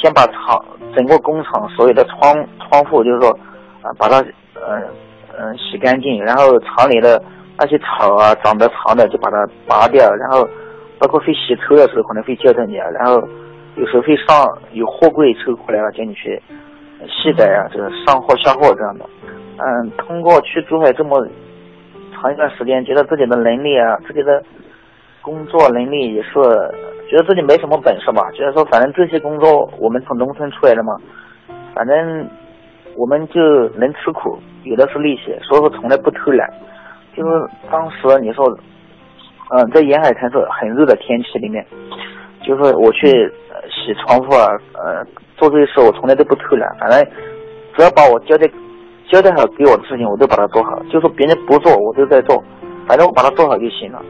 [0.00, 3.28] 先把厂整个工厂所有的窗窗户，就是说，
[3.82, 4.18] 啊，把它，
[4.54, 4.82] 嗯
[5.38, 7.22] 嗯洗干净，然后厂里的
[7.58, 10.48] 那些草啊，长得长的就把它拔掉，然后
[10.98, 13.20] 包括会洗车的时候可能会叫到你，然后
[13.76, 16.42] 有时候会上有货柜车过来了，叫你去
[17.08, 19.04] 卸载啊，这个上货下货这样的。
[19.58, 21.26] 嗯，通过去珠海这么
[22.12, 24.42] 长一段时间，觉得自己的能力啊，自己的
[25.22, 26.30] 工作能力也是。
[27.08, 30.96] 觉得自己没什么本事嘛，觉得说反正这些工作我们从农村出来的嘛，
[31.72, 32.28] 反正
[32.96, 33.40] 我们就
[33.76, 36.52] 能吃苦，有的是力气，所以说从来不偷懒。
[37.14, 38.44] 就是当时你说，
[39.50, 41.64] 嗯，在沿海城市很热的天气里面，
[42.46, 43.08] 就是我去
[43.68, 45.04] 洗窗户啊，呃，
[45.36, 47.04] 做这些事我从来都不偷懒，反正
[47.76, 48.46] 只要把我交代
[49.10, 50.80] 交代好给我的事情，我都把它做好。
[50.90, 52.42] 就说别人不做，我都在做，
[52.86, 54.00] 反正我把它做好就行了。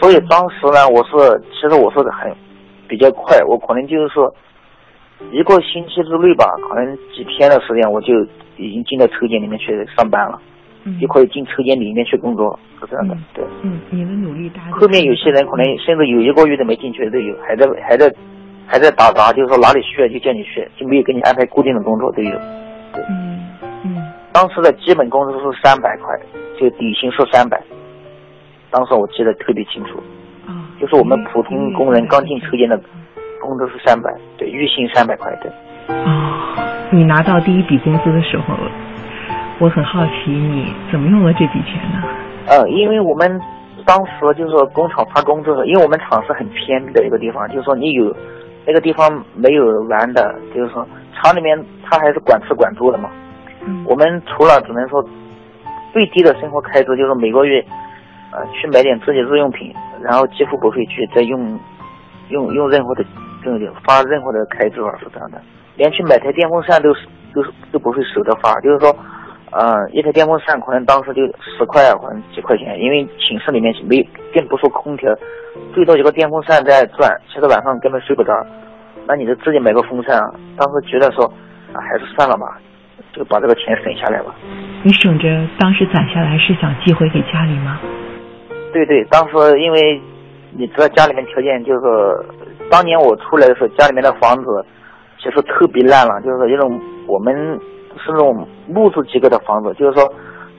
[0.00, 2.34] 所以当时呢，我是其实我是很
[2.88, 4.34] 比较快，我可能就是说
[5.30, 8.12] 一个星期之内吧，可能几天的时间我就
[8.56, 10.40] 已经进到车间里面去上班了，
[11.00, 13.16] 就可以进车间里面去工作，是这样的。
[13.32, 14.60] 对，嗯，你的努力大。
[14.70, 18.12] 后面有些人可能甚至有一个月都没进去都有，还在还在
[18.66, 22.30] 还在打杂，就是说哪里需要就叫你去，就没有给你安排固定的工作都有。
[22.92, 23.40] 对，嗯
[23.84, 23.96] 嗯。
[24.32, 26.14] 当时的基本工资是三百块，
[26.58, 27.60] 就底薪是三百。
[28.70, 29.98] 当时我记得特别清楚，
[30.46, 32.78] 啊，就是我们普通工人刚进车间的
[33.40, 35.50] 工资是三百，对，月薪三百块，对。
[35.94, 38.54] 啊，你拿到第一笔工资的时候，
[39.60, 42.02] 我很好奇你怎么用了这笔钱呢？
[42.46, 43.40] 呃，因为我们
[43.86, 48.14] 当时就是说工厂发工资，因为我们厂是很偏僻的一个地方，就是说你有
[48.66, 53.10] 那个地方没有玩的，就是说厂里面他还是管吃管住的嘛。
[53.64, 53.84] 嗯。
[53.86, 55.02] 我们除了只能说
[55.92, 57.64] 最低的生活开支，就是每个月。
[58.36, 61.56] 呃，去买点自己日用品，然后几乎不会去再用，
[62.30, 63.04] 用用任何的
[63.44, 65.40] 这种发任何的开支啊，是这样的。
[65.76, 68.92] 连去买台电风扇都是都是都不会舍得发，就是说，
[69.54, 75.14] 呃，一台电风扇可能当时就十块或者几块钱，因为寝室里面没，并不说空调，
[75.72, 78.32] 最多一个电风扇在转，其实晚上根本睡不着。
[79.06, 80.18] 那你就自己买个风扇，
[80.56, 81.24] 当时觉得说，
[81.72, 82.58] 啊，还是算了吧，
[83.12, 84.34] 就把这个钱省下来吧。
[84.82, 87.78] 你省着当时攒下来是想寄回给家里吗？
[88.72, 90.00] 对对，当时因为
[90.50, 91.86] 你知道家里面条件就是，
[92.68, 94.66] 当年我出来的时候，家里面的房子
[95.22, 97.56] 其实特别烂了，就是一种我们
[97.98, 100.12] 是那种木质结构的房子，就是说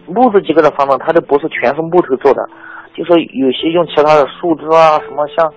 [0.08, 2.48] 木质结构的房子它都不是全是木头做的，
[2.94, 5.52] 就说有些用其他的树枝啊什么像，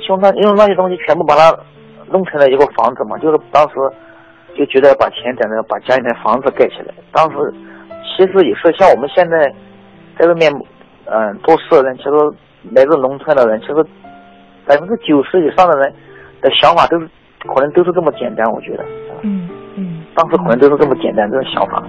[0.00, 1.54] 像那用那些东西全部把它
[2.10, 3.74] 弄成了一个房子嘛，就是当时
[4.56, 7.52] 就觉得把钱攒着把家里面房子盖起来，当时
[8.16, 9.52] 其实也是像我们现在
[10.18, 10.52] 在外面。
[11.06, 12.10] 嗯，做事的人其实
[12.72, 13.74] 来自农村的人，其实
[14.66, 15.92] 百分之九十以上的人
[16.40, 17.06] 的想法都是
[17.40, 18.82] 可能都是这么简单，我觉得。
[19.20, 19.50] 嗯。
[20.14, 21.82] 当时可能都是这么简单这种想法。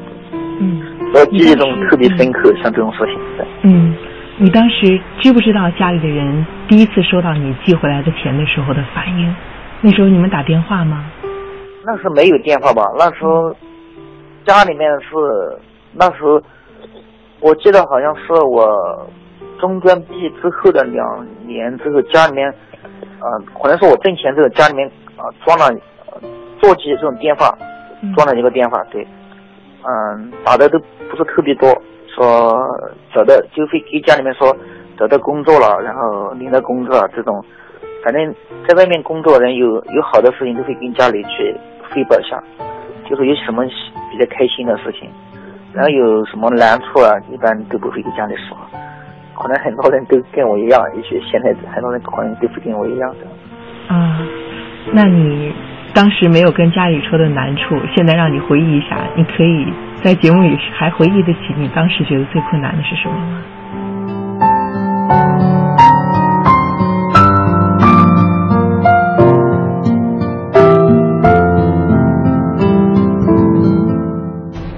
[0.60, 0.82] 嗯。
[1.14, 3.46] 我记忆中特别深刻，像这种事情。
[3.62, 3.96] 嗯，
[4.38, 9.36] 你当时知不知道家里的人第一次收到你寄回来的钱的时候的反应？
[9.82, 11.06] 那时候你们打电话吗？
[11.86, 12.92] 那时候没有电话吧？
[12.98, 13.56] 那时候
[14.46, 15.16] 家里面是
[15.94, 16.42] 那时候。
[17.42, 19.08] 我记得好像是我
[19.60, 22.50] 中专毕业之后的两年之后，家里面，
[23.20, 25.70] 呃，可能是我挣钱之后，家里面啊装了
[26.60, 27.56] 座机这种电话，
[28.14, 29.08] 装了一个电话，对，
[29.84, 30.78] 嗯，打的都
[31.10, 31.70] 不是特别多，
[32.08, 32.68] 说
[33.14, 34.56] 找到就会给家里面说
[34.98, 37.44] 找到工作了，然后领到工作了这种，
[38.04, 38.34] 反正
[38.68, 41.56] 在外面工作人有有好的事情都会跟家里去
[41.90, 42.42] 汇报一下，
[43.10, 43.64] 就是有什么
[44.12, 45.10] 比较开心的事情。
[45.74, 48.56] 然后有什么难处啊，一般都不会跟家里说，
[49.38, 53.94] 可能很多人都跟我一样，也许现在很多人可能都不跟我一样的。
[53.94, 54.26] 啊，
[54.94, 55.54] 那你
[55.96, 57.62] 当时没有跟家里说的难处，
[57.96, 59.66] 现在让你回忆一下，你可以
[60.04, 63.40] 在节目里还回忆得起你当时觉得最困难的是什么吗？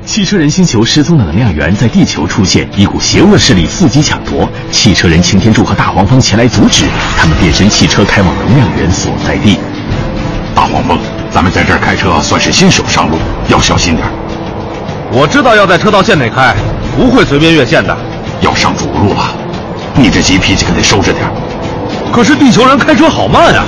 [0.03, 4.47] 汽车人星球失踪的能量源在地球出现，一股邪恶势力伺机抢夺。
[4.69, 6.85] 汽车人擎天柱和大黄蜂前来阻止，
[7.17, 9.57] 他们变身汽车开往能量源所在地。
[11.57, 13.17] 在这儿开车算是新手上路，
[13.47, 14.07] 要小心点。
[15.11, 16.53] 我知道要在车道线内开，
[16.95, 17.97] 不会随便越线的。
[18.41, 19.33] 要上主路了，
[19.95, 21.25] 你这急脾气可得收着点。
[22.13, 23.65] 可是地球人开车好慢啊，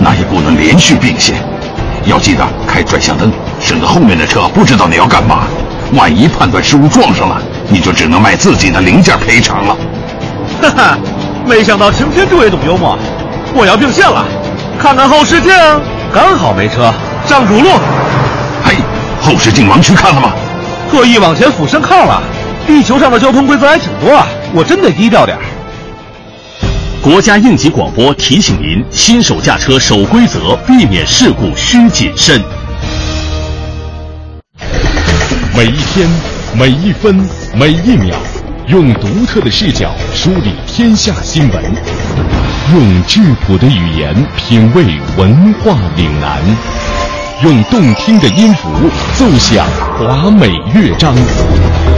[0.00, 1.36] 那也不能连续并线，
[2.06, 5.44] 要记得开转向灯，省得后面的车不知道你要干嘛。
[5.92, 9.76] 万一判断失误撞上了，你就只能卖自己的零件赔偿了。
[10.62, 10.98] 哈哈，
[11.44, 12.98] 没想到擎天柱也懂幽默。
[13.54, 14.24] 我要并线了，
[14.78, 15.52] 看看后视镜，
[16.12, 16.92] 刚好没车，
[17.26, 17.68] 上主路。
[18.64, 18.76] 嘿，
[19.20, 20.32] 后视镜盲区看了吗？
[20.90, 22.22] 特意往前俯身看了。
[22.66, 25.36] 地球上的交通规则还挺多啊，我真得低调点。
[27.02, 32.42] 国家应急广播提醒您：新手驾车守规则，避免事故需谨慎。
[35.54, 36.08] 每一天，
[36.54, 38.16] 每一分，每一秒，
[38.66, 41.62] 用独特的视角梳理天下新闻，
[42.72, 44.84] 用质朴的语言品味
[45.18, 46.40] 文化岭南，
[47.42, 48.70] 用动听的音符
[49.18, 49.66] 奏响
[49.98, 51.14] 华美乐章。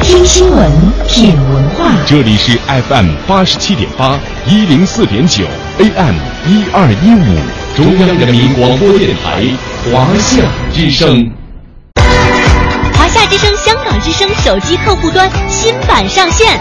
[0.02, 0.70] 听新闻，
[1.06, 1.92] 品文化。
[2.04, 5.44] 这里是 FM 八十七点八，一零四点九
[5.78, 9.44] ，AM 一二一五，中央人民广播电台
[9.92, 10.42] 华夏
[10.74, 11.30] 之声。
[12.92, 16.60] 华夏之声、香港之声手机客户端新版上线，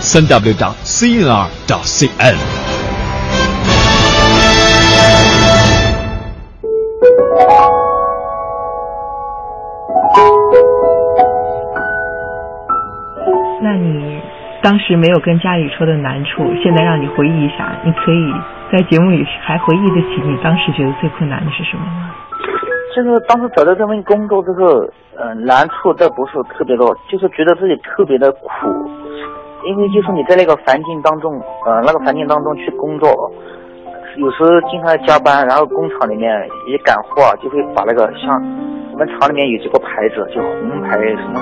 [0.00, 2.34] 三 w 点 cnr 点 cn。
[13.62, 14.18] 那你
[14.62, 18.32] 当时没有跟家里说的难处，现在让你回忆一下，你可以
[18.72, 22.10] 在节目里还回忆得起你当时觉得最困难的是什么吗？
[22.96, 24.80] 就是当时找到这份工作之后，
[25.16, 28.48] 嗯，难处倒不是特别多，就是觉得自己特别的苦，
[29.64, 33.30] 因为就是你在那个环境当中，呃，那个环境当中去工作，
[34.16, 38.40] 有时候经常要加班，然后工厂里面一赶货就会把那个像
[38.92, 41.40] 我们厂里面有几个牌子，就红牌什么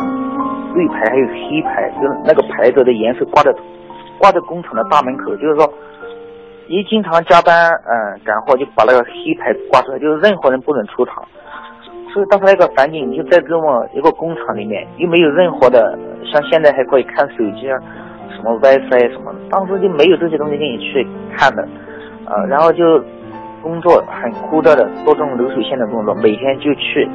[0.75, 3.53] 绿牌还有黑牌，就是那个牌子的颜色挂在
[4.19, 5.69] 挂在工厂的大门口，就是说。
[6.71, 11.25] 一经常加班，嗯，赶货就把那个黑牌挂出来，就是任何人不能出厂。
[12.13, 15.99] 所以当时那个环境，就在这么一个工厂里面，又没有任何的，
[16.31, 17.79] 像现在还可以看手机啊，
[18.39, 21.69] 什么 WiFi 什么，当时就没有这些东西给你去看的，
[22.25, 23.03] 呃，然后就
[23.61, 27.07] 工作很枯燥的，做这种流水线的工作，每天就去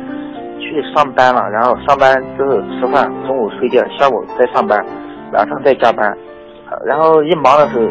[0.59, 4.85] 去上班了，然后上班之后吃饭，中午睡觉，下午再上班，
[5.31, 6.15] 晚上再加班，
[6.85, 7.85] 然后一忙的时候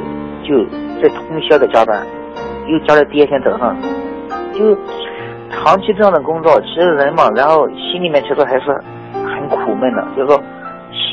[0.45, 0.64] 就。
[1.03, 2.01] 在通宵的加班，
[2.68, 3.77] 又加到第二天早上，
[4.53, 4.73] 就
[5.51, 8.71] 长期这样的工作，其实人嘛，然后心里面其实还是
[9.12, 10.40] 很苦闷的，就是说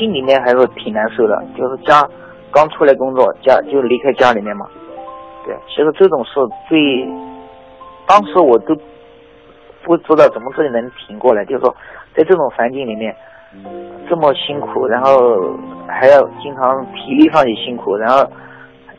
[0.00, 1.44] 心里面还是挺难受的。
[1.54, 2.08] 就是家
[2.50, 4.64] 刚出来工作，家就离开家里面嘛，
[5.44, 6.30] 对，其实这种事
[6.66, 7.06] 最，
[8.08, 8.74] 当时我都
[9.84, 11.76] 不知道怎么自己能挺过来，就是说
[12.16, 13.14] 在这种环境里面
[14.08, 15.54] 这么辛苦，然后
[15.86, 18.24] 还要经常体力上也辛苦，然后。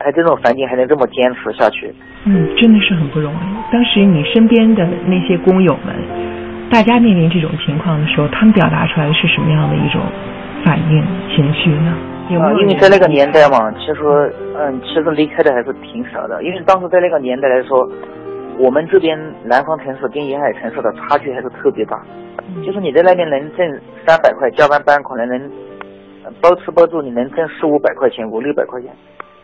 [0.04, 1.94] 还这种环境还能这么坚持下去，
[2.26, 3.38] 嗯，真的是很不容易。
[3.72, 5.94] 当时你身边的那些工友们，
[6.72, 10.02] 大家面临这种情况的时候，他们表达出来的是什么样的一种
[10.64, 11.98] 反应、情绪呢？
[12.40, 16.42] 啊，因为在那个年代嘛，其实，嗯，其实离开的还是挺少的。
[16.44, 17.90] 因为当时在那个年代来说，
[18.58, 22.02] 我们这边南方城市跟沿海城市的差距还是特别大。
[22.66, 25.52] 就是你在那边能挣三百块，加班班可能能
[26.42, 28.90] 包吃包住，你能挣四五百块钱、五六百块钱。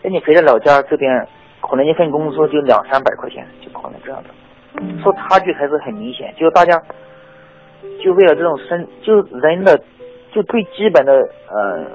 [0.02, 1.28] 那你回到老家这边，
[1.62, 6.34] 可能一份工资就两三百块钱，就可能这样的，说差距还是很明显。
[6.38, 6.82] 就大家，
[8.02, 9.78] 就为了这种生，就人的，
[10.32, 11.14] 就最基本的
[11.50, 11.86] 呃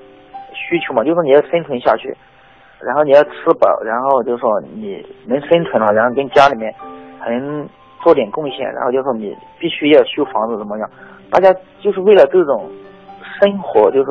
[0.52, 2.14] 需求嘛，就是你要生存下去，
[2.80, 3.30] 然后你要吃
[3.60, 6.74] 饱，然后就是说你能生存了，然后跟家里面
[7.26, 7.68] 能
[8.02, 10.90] 做点贡献，然后就说你必须要修房子怎么样，
[11.30, 12.68] 大家就是为了这种
[13.40, 14.10] 生活，就是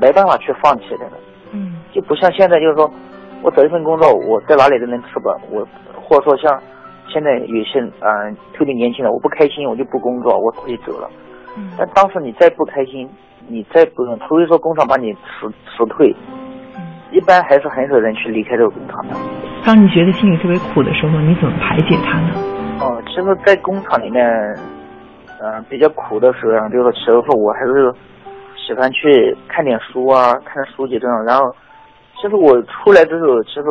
[0.00, 1.06] 没办法去放弃的。
[1.52, 2.90] 嗯，就不像现在，就是说
[3.42, 5.38] 我找一份工作，我在哪里都能吃饱。
[5.50, 5.66] 我
[6.02, 6.60] 或者说像
[7.08, 11.08] 现在有些嗯特别年轻的，我不开心我就不工作，我可以走了。
[11.56, 13.08] 嗯，但当时你再不开心，
[13.48, 16.14] 你再不用，除非说工厂把你辞辞退，
[17.10, 19.16] 一般还是很少人去离开这个工厂的。
[19.64, 22.30] 当你觉得心里特别苦的时候，你怎么排解它呢？
[22.80, 24.24] 哦，其实，在工厂里面，
[25.40, 27.92] 嗯，比较苦的时候，就是其实说我还是
[28.56, 31.24] 喜欢去看点书啊，看书籍这种。
[31.24, 31.50] 然后，
[32.20, 33.62] 其实我出来之后，其实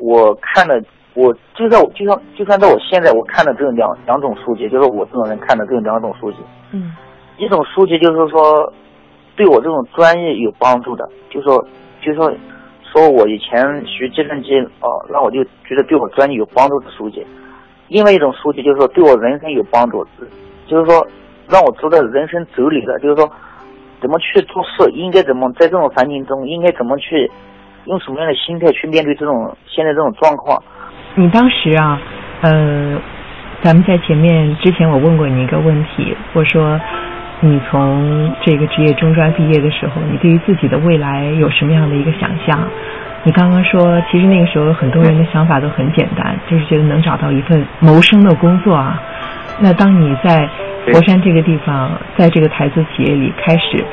[0.00, 0.74] 我看了，
[1.14, 6.38] 我就在就像就算在我现在，我看的这种两两种书籍，就是我这种人看的这种两种书籍。
[6.72, 6.92] 嗯。
[7.38, 8.70] 一种书籍就是说，
[9.36, 11.64] 对我这种专业有帮助的，就说
[12.00, 12.32] 就说
[12.92, 17.26] 说我以前学计算机哦，那我就觉得对我专业有帮助的书籍。
[17.88, 20.06] 另外一种书籍就是说对我人生有帮助，
[20.66, 21.06] 就是说
[21.48, 23.30] 让我知道人生哲理的，就是说
[24.00, 27.30] 怎么去做事，应该怎么在这种环境中应该怎么去
[27.86, 30.62] 用什么样的心态去面对这种现在这种状况。
[31.14, 32.00] 你当时啊，
[32.42, 32.98] 呃，
[33.62, 36.80] 咱们在前面之前我问过你一个问题，我说
[37.44, 42.56] 你从这个职业中专毕业的时候，你对于自己的未来有什么样的一个想象？
[43.24, 48.96] 你刚刚说，其实那个时候很多人的想法都很简单，就是觉得能找到一份谋生的工作啊。
[49.58, 50.48] 那当你在
[50.86, 53.84] 佛山这个地方，在这个台资企业里开始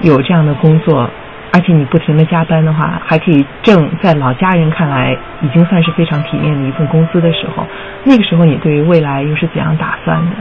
[0.00, 1.10] 有这样的工作，
[1.52, 7.66] 而且你不停的加班的话，还可以挣在老家人看来已经算是非常体面的一份工资的时候，
[8.04, 10.36] 那个时候你对于未来又是怎样打算的？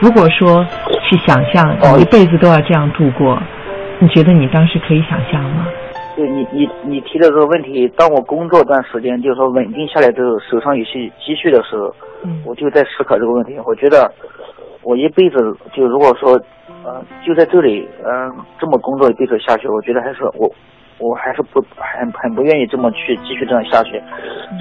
[0.00, 0.64] 如果说
[1.02, 3.38] 去想象你一辈子都要这样度过，
[3.98, 5.66] 你觉得你当时可以想象吗？
[6.16, 11.94] 对你，你你提的这个问题，当我工作段时间，就是说稳定下来之后，手上有些积蓄的时候，
[12.24, 13.58] 嗯，我就在思考这个问题。
[13.66, 14.10] 我觉得
[14.82, 15.36] 我一辈子
[15.72, 16.32] 就如果说，
[16.82, 20.50] 呃，就在这里，嗯，这么工作一辈子下去，我觉得还是我，
[20.98, 24.02] 我还是不很很不愿意这么去继续这样下去。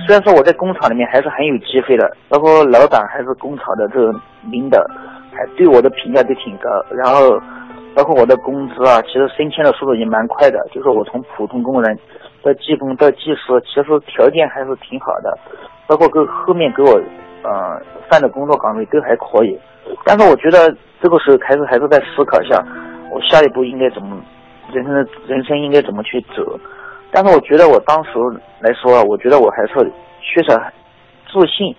[0.05, 4.13] 虽然说我在工厂里面还是很有机会的，包括老板还是工厂的这个
[4.49, 5.08] 领导，还
[5.57, 7.39] 对我的评价都挺高，然后。
[7.95, 10.63] 包括我的工资啊，其实升迁的速度也蛮快的。
[10.71, 11.99] 就是我从普通工人
[12.43, 15.37] 到技工到技师，其实条件还是挺好的。
[15.87, 16.91] 包括跟后面给我，
[17.41, 19.59] 呃，换的工作岗位都还可以。
[20.05, 22.63] 但是我觉得这个时候还是还是在思考一下，
[23.11, 24.21] 我下一步应该怎么，
[24.71, 26.57] 人生的人生应该怎么去走。
[27.11, 28.11] 但是我觉得我当时
[28.61, 30.55] 来说，我觉得我还是缺少
[31.27, 31.75] 自信，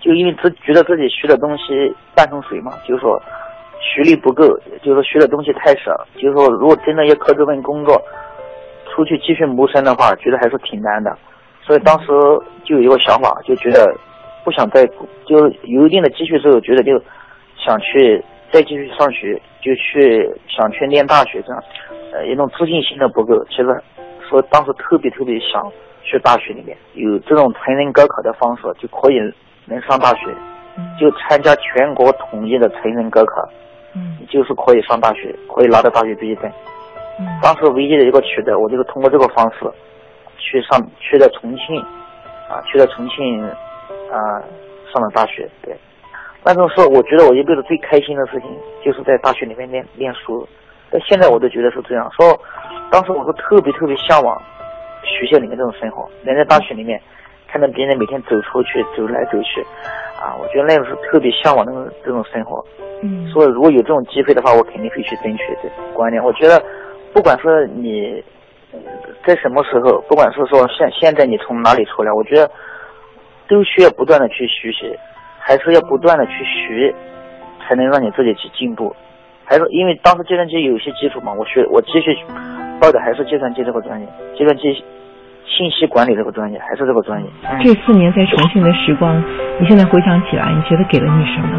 [0.00, 3.20] 就因为自觉得自己学的东西半桶水嘛，就是说。
[3.82, 4.44] 学历不够，
[4.82, 6.06] 就是说学的东西太少。
[6.18, 7.98] 就是说，如果真的要靠这份工作
[8.92, 11.16] 出去继续谋生的话，觉得还是挺难的。
[11.62, 12.08] 所以当时
[12.62, 13.90] 就有一个想法，就觉得
[14.44, 14.84] 不想再，
[15.24, 16.92] 就有一定的积蓄之后，觉得就
[17.56, 18.22] 想去
[18.52, 21.64] 再继续上学，就去想去念大学这样。
[22.12, 23.82] 呃，一种自信心的不够，其实
[24.28, 25.66] 说当时特别特别想
[26.02, 29.18] 去大学里面有这种成人高考的方式，就可以
[29.66, 30.26] 能上大学，
[30.98, 33.48] 就参加全国统一的成人高考。
[33.94, 36.50] 嗯，就是可以上大学，可以拿到大学毕业证。
[37.18, 39.68] 嗯，当时唯一的一个渠道，我就是通过这个方式
[40.38, 41.76] 去上，去了重庆，
[42.48, 44.40] 啊，去了重庆，啊，
[44.92, 45.48] 上了大学。
[45.62, 45.76] 对，
[46.44, 48.48] 那种说，我觉得我一辈子最开心的事情，
[48.84, 50.46] 就是在大学里面念念书。
[50.90, 52.08] 到现在我都觉得是这样。
[52.16, 52.40] 说，
[52.90, 54.40] 当时我是特别特别向往
[55.02, 57.00] 学校里面这种生活，能在大学里面
[57.50, 59.60] 看到别人每天走出去，走来走去。
[60.20, 62.62] 啊，我觉得那个时候特别向往那种这种生活，
[63.02, 66.22] 嗯，所以如果有这种机会的话，我肯定会去争取这观念。
[66.22, 66.62] 我觉得，
[67.14, 68.22] 不管是你
[69.24, 72.50] 在什么时候，不管是说现现在你从哪里出来，我觉得
[73.48, 74.94] 都需要不断的去学习，
[75.38, 76.94] 还是要不断的去学，
[77.66, 78.94] 才能让你自己去进步。
[79.46, 82.14] 还是因为当时计算机有些基础嘛，我学我继续
[82.78, 84.84] 报的还是计算机这个专业，计算机。
[85.50, 87.28] 信息管理这个专业还是这个专业。
[87.62, 89.22] 这四年在重庆的时光，
[89.60, 91.58] 你现在回想起来，你觉得给了你什么？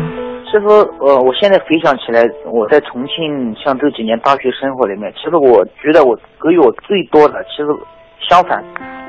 [0.52, 0.66] 其实，
[1.00, 7.68] 呃，我现在回想起来，我在重庆像这几年大学生活里面，其实我觉得我给予我最多的，其实
[8.28, 8.62] 相反，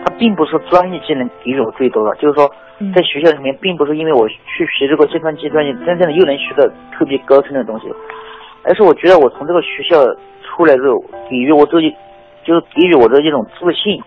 [0.05, 2.49] 它并不是专业技能给予我最多的，就是说，
[2.95, 6.63] 在学校里面，并不是因为我去学这个计算机专业，真正的又能学到
[6.97, 7.89] 特别高深的东西，
[8.63, 9.99] 而是我觉得我从这个学校
[10.45, 11.93] 出来之后，给予我自己，
[12.45, 14.01] 就是给予我的一种自信。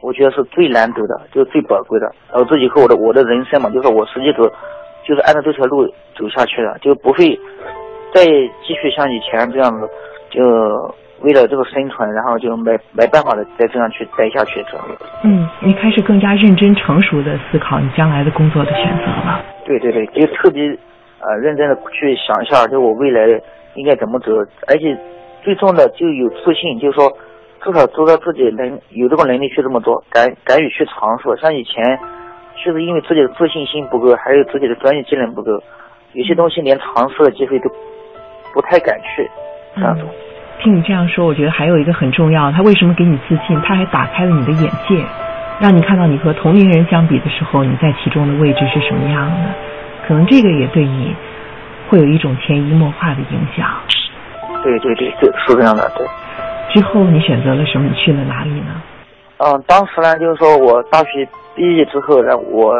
[0.00, 2.06] 我觉得是最难得的，就是最宝贵的。
[2.30, 4.48] 然后这以后我的我的人生嘛，就是我实际走，
[5.06, 7.38] 就是按照这条路走下去了，就不会
[8.14, 9.88] 再继续像以前这样子，
[10.30, 10.42] 就
[11.22, 14.86] 为了这个生存，然后就没没办法的再这样去待下去这样。
[15.24, 19.40] 嗯，你开始更加认真成熟的思考你将来的工作的选择了。
[19.64, 20.62] 对对对，就特别
[21.20, 23.26] 呃认真的去想一下，就我未来
[23.74, 24.32] 应该怎么走，
[24.68, 24.96] 而且
[25.42, 27.10] 最重要的就有自信，就是说
[27.66, 31.24] 至少知道自己能有这个能力去这么做，敢敢于去尝试。
[31.42, 31.98] 像以前，
[32.54, 35.50] 确实因为自己的自信心不够，还有自己的专业技能不够，
[36.12, 37.68] 有些东西连尝试的机会都
[38.54, 39.28] 不太敢去
[39.74, 40.04] 这样子。
[40.62, 43.60] 听你这样说，我觉得还有一个很重要，他为什么给你自信？
[43.62, 45.04] 他还打开了你的眼界，
[45.60, 49.54] 让你看到你和同龄人相比的时候，你在其中的位置是什么样的。
[50.06, 51.12] 可能这个也对你
[51.88, 53.68] 会有一种潜移默化的影响。
[54.62, 55.90] 对对对，对，是这样的。
[55.98, 56.06] 对。
[56.72, 57.92] 之后你选择了什么？
[57.94, 58.82] 去了哪里呢？
[59.38, 62.72] 嗯，当时呢，就是说我大学毕业之后，呢，我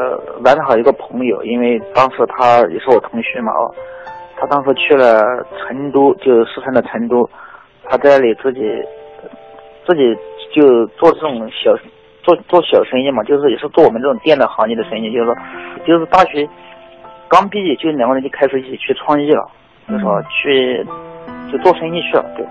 [0.45, 3.75] 玩的好一个朋友，因为当时他也是我同学嘛，哦，
[4.37, 5.23] 他当时去了
[5.59, 7.29] 成都，就是四川的成都。
[7.89, 8.61] 他在那里自己
[9.87, 10.17] 自己
[10.53, 11.73] 就做这种小
[12.23, 15.37] 做做小生意嘛，就是也是做我们这种电的行业的生意，就是说，
[15.87, 16.49] 就是大学
[17.29, 19.49] 刚毕业就两个人就开始一起去创业了，
[19.89, 20.85] 就说去
[21.53, 22.45] 就做生意去了，对，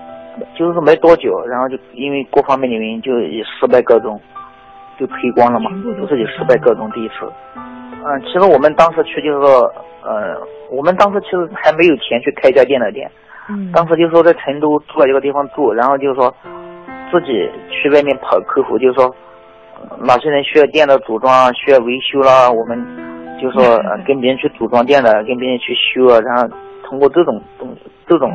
[0.54, 4.20] 就是说没多久，然后就因为各方面的原因就以失败告终，
[4.98, 5.70] 就赔光了嘛，
[6.00, 7.14] 都是以失败告终第一次。
[7.56, 9.60] 嗯，其实我们当时去就是说，
[10.02, 10.36] 呃，
[10.70, 13.10] 我们当时其实还没有钱去开家电脑店。
[13.72, 16.34] 当时就说在成都租了一个地方住，然后就是说
[17.12, 19.14] 自己去外面跑客户，就是说
[20.00, 22.76] 哪些人需要电的组装、需要维修啦，我们
[23.40, 26.48] 就说 跟别人去组装电的，跟别人去修啊，然后
[26.84, 27.72] 通过这种东
[28.08, 28.32] 这种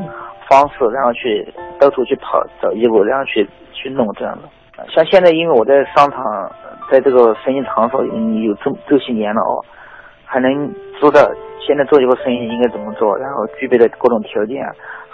[0.52, 1.48] 方式，然后去
[1.80, 4.84] 到处去跑找业务，然后去去弄这样的。
[4.90, 6.52] 像现在因为我在商场，
[6.92, 9.64] 在这个生意场所已经有这这些年了哦，
[10.26, 10.52] 还能
[11.00, 11.22] 知道
[11.66, 14.68] 现在做一个生意应该怎么做，然后具备的各种条件。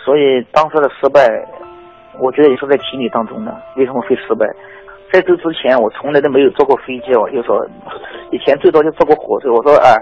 [0.04, 1.22] 所以当时的失败，
[2.20, 3.56] 我觉得也是在情理当中的。
[3.76, 4.48] 为什么会失败？
[5.12, 7.64] 在这之前，我从来都没有坐过飞机哦，就说
[8.32, 9.52] 以前最多就坐过火车。
[9.52, 9.96] 我说哎，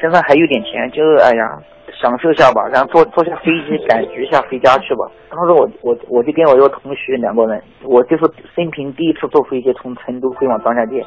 [0.00, 1.58] 身上还有点钱，就是哎呀
[2.00, 5.04] 享受一下吧，然后坐坐下飞机感觉一下回家去吧。
[5.30, 8.24] 当时我我我就跟我一个同学两个人，我就是
[8.54, 11.00] 生平第一次坐飞机从成都飞往张家界，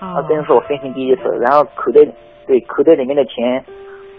[0.00, 1.22] 啊，真是我生平第一次。
[1.40, 2.00] 然后口袋
[2.46, 3.64] 对口袋里面的钱。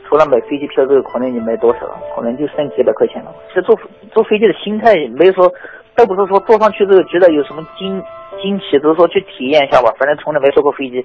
[0.07, 3.33] 除了买飞机票之后，可能也没多少了，可能就剩几百块钱了。
[3.47, 3.75] 其实坐
[4.11, 5.51] 坐飞机的心态没有说，
[5.97, 7.99] 倒不是说坐上去之后觉得有什么惊
[8.39, 9.91] 惊奇，只是说去体验一下吧。
[9.97, 10.99] 反正从来没坐过飞机，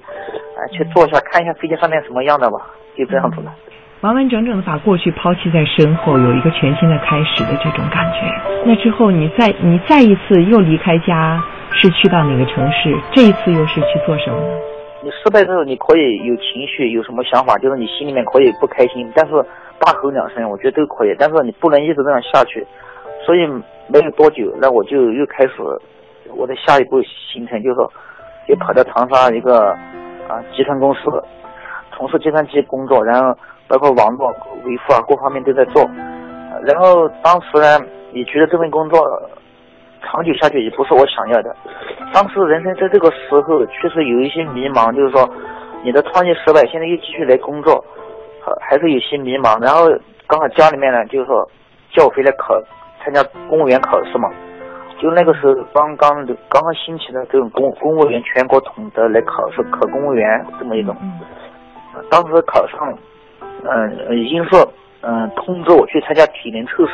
[0.55, 2.59] 啊，去坐一下看一下飞机上面什么样的吧，
[2.95, 3.51] 就这样子了。
[4.01, 8.21] 完完整整的把过去抛弃在身后，有一个全新的开始的这种感觉。
[8.65, 11.39] 那之后你再你再一次又离开家，
[11.71, 12.97] 是去到哪个城市？
[13.11, 14.59] 这一次又是去做什么呢？
[15.03, 19.33] 你失败之后，你可以有情绪，有什么想法，就是你心里面可以不开心，但是
[19.77, 21.15] 大吼两声，我觉得都可以。
[21.19, 22.65] 但是你不能一直这样下去。
[23.23, 23.45] 所以
[23.87, 25.53] 没有多久，那我就又开始
[26.35, 27.91] 我的下一步行程，就是说，
[28.47, 29.69] 就跑到长沙一个
[30.27, 31.01] 啊集团公司，
[31.95, 33.37] 从事计算机工作，然后
[33.71, 34.27] 包括网络
[34.65, 35.89] 维护啊各方面都在做。
[36.63, 37.79] 然后当时呢，
[38.11, 38.99] 也觉得这份工作。
[40.03, 41.55] 长久下去也不是我想要的。
[42.11, 45.29] 当时人生在这个时候确实有一些迷茫，就是说
[45.83, 47.85] 你的创业失败，现在又继续来工作，
[48.59, 49.61] 还是有些迷茫。
[49.61, 49.85] 然后
[50.25, 51.47] 刚好家里面呢，就是说
[51.93, 52.59] 叫我回来考
[53.03, 54.27] 参加公务员考试嘛。
[54.99, 60.97] 就那个时候刚刚刚刚兴起的这种公公务员全国统的来考试考公务员这么一种。
[62.09, 62.91] 当时考上，
[63.63, 64.55] 嗯，已经是
[65.01, 66.93] 嗯通知我去参加体能测试，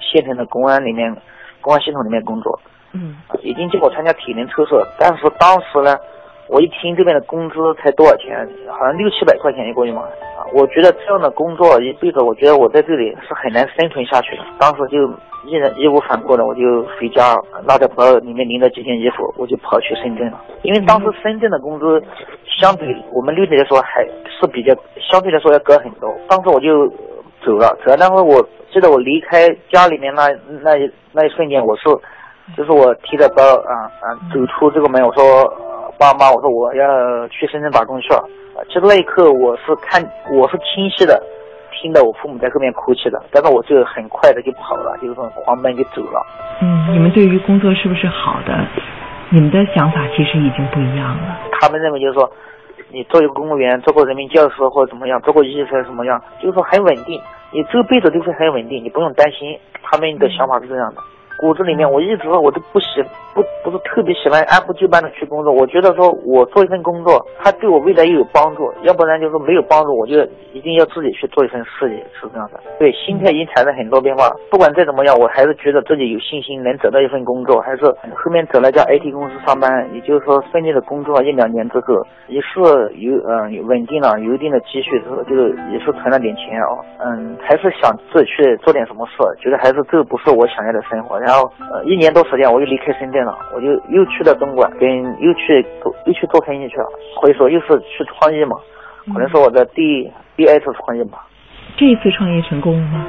[0.00, 1.14] 县城的公安里面。
[1.60, 2.58] 公安系统里面工作，
[2.92, 5.98] 嗯，已经叫我参加体能测试，但是当时呢，
[6.48, 10.02] 我一听这边的工资才多少钱，好像六七百块钱一个月嘛，
[10.38, 14.42] 啊，我觉得这样的工作一辈子，我觉得我在这里是很难生存下去的。
[14.56, 15.10] 当时就
[15.44, 17.36] 毅然义无反顾的，我就回家，
[17.66, 20.40] 拉着包里面拎着几件衣服，我就跑去深圳了。
[20.62, 22.00] 因为当时深圳的工资
[22.58, 26.12] 相比我们六点来说还是比较相对来说要高很多。
[26.28, 26.86] 当时我就
[27.44, 28.46] 走了，走了，然后我。
[28.70, 30.28] 记得我离开家里面那
[30.60, 31.84] 那一那一瞬间，我是，
[32.54, 35.24] 就是我提着包啊啊走出这个门，我说
[35.98, 38.22] 爸妈，我说我要去深圳打工去了。
[38.68, 41.18] 其实那一刻我是看我是清晰的
[41.72, 46.20] 听到我父母在后面哭泣的，但是我就很快的就跑了，就是说狂奔就走了。
[46.60, 48.52] 嗯，你们对于工作是不是好的？
[49.30, 51.38] 你们的想法其实已经不一样了。
[51.60, 52.32] 他们认为就是说，
[52.90, 57.20] 你做一个公务员，做过人民教师或者怎么样，做过医生什么样，就是说很稳定。
[57.50, 59.58] 你这辈子都会很稳定，你不用担心。
[59.82, 61.02] 他们的想法是这样的。
[61.38, 65.52] 骨子里面，我一直我都不喜不不是特别喜欢按部就班的去工作。
[65.52, 70.18] 我觉得说我做一份工作，它对我未来又有帮助，要不然就是没有帮助，我就
[70.52, 72.58] 一定要自己去做一份事业，是这样的。
[72.78, 74.28] 对，心态已经产生很多变化。
[74.50, 77.60] 不管再怎么样，我还是觉得自己有信心能找到一份工作。
[77.60, 82.58] 还是后面找了家 IT 公司上班，也就是说顺利的工作了一两年之后，也是
[82.96, 86.66] 有嗯稳定了，有一定的积蓄之后，就是也是存了点钱啊。
[86.98, 91.20] 嗯，还是想自己去做点什么事，觉得还是这不是我想要的生活。
[91.28, 94.88] 然后呃一年多时间，我又离开深圳了，我就又去了东莞，跟
[95.20, 96.88] 又去做又去做生意去了。
[97.20, 98.56] 所以说又是去创业嘛，
[99.12, 101.26] 可能是我的第第二次创业吧。
[101.76, 103.04] 这一次创业成功了吗？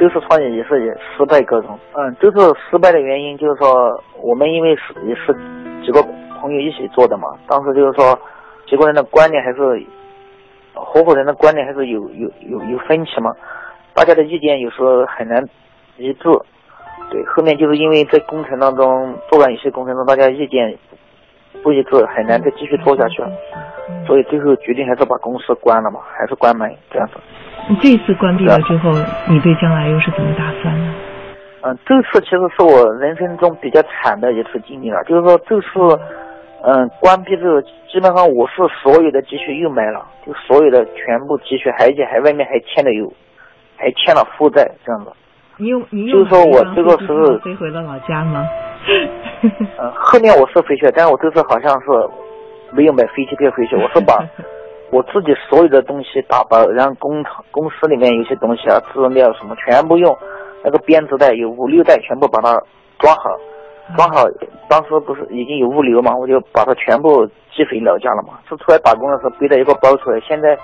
[0.00, 1.78] 这次创业也是也失败各种。
[1.94, 5.32] 嗯，这次失败的原因就是说，我们因为是也是
[5.84, 6.02] 几个
[6.40, 8.18] 朋友一起做的嘛，当时就是说
[8.66, 9.80] 几个人的观念还是
[10.74, 13.32] 合伙人的观念还是有有有有分歧嘛，
[13.94, 15.48] 大家的意见有时候很难
[15.96, 16.28] 一致。
[17.10, 20.76] 对，后面就是因为在工程当中做完一些工程中，大家意见
[21.62, 23.30] 不一致，很难再继续做下去了，
[24.06, 27.14] 所以最后决定还是把公司关了嘛，还是关门这样子。
[27.68, 28.90] 你这次关闭了之后，
[29.28, 30.94] 你对将来又是怎么打算呢？
[31.62, 35.66] 嗯，这次其实是我人生中比较惨的一次经历了，就是说这次，
[36.62, 43.12] 嗯，关闭之后，基本上我是所有的积蓄又没了，就所有的全部积蓄，而且还外面还欠的有，
[43.76, 45.10] 还欠了负债这样子。
[45.58, 48.44] 你有你就是说我这个时候飞回了老家吗？
[49.42, 51.86] 嗯，后面我是回去了，但是我这次好像是
[52.72, 54.22] 没有买飞机票回去，我是把
[54.92, 60.14] 我自己所有的东西打包，然后工厂公司里面有些东西啊资料什么全部用
[60.62, 62.60] 那个编织袋有五六袋全部把它
[62.98, 63.30] 装好，
[63.96, 64.24] 装好，
[64.68, 68.38] 当时不是已经有物流嘛，我就把它全部寄回老家了嘛。
[68.48, 70.56] 是出来打工的时候背了一个包出来，现在。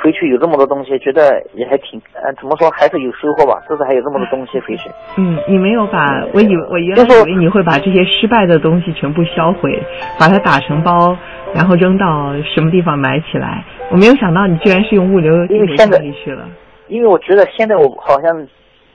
[0.00, 3.60] 回去有这么多东西，觉得也还挺，呃，怎么说还是有收获吧。
[3.68, 4.88] 至少还有这么多东西回去。
[5.16, 9.82] 嗯，你没有把，我以为我原来以为你会把这些失败的东西全部销毁，
[10.18, 11.16] 把它打成包，
[11.52, 13.64] 然后扔到什么地方埋起来。
[13.90, 16.46] 我没有想到你居然是用物流因为现在去了。
[16.86, 18.46] 因为我觉得现在我好像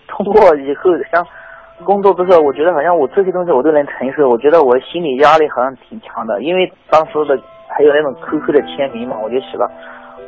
[0.07, 1.25] 通过以后像
[1.83, 4.29] 工作之后，我觉得好像我这些东西我都能承受。
[4.29, 7.37] 我觉得我心理压力好像挺强的，因为当时的
[7.67, 9.69] 还有那种 QQ 的签名嘛，我就写了。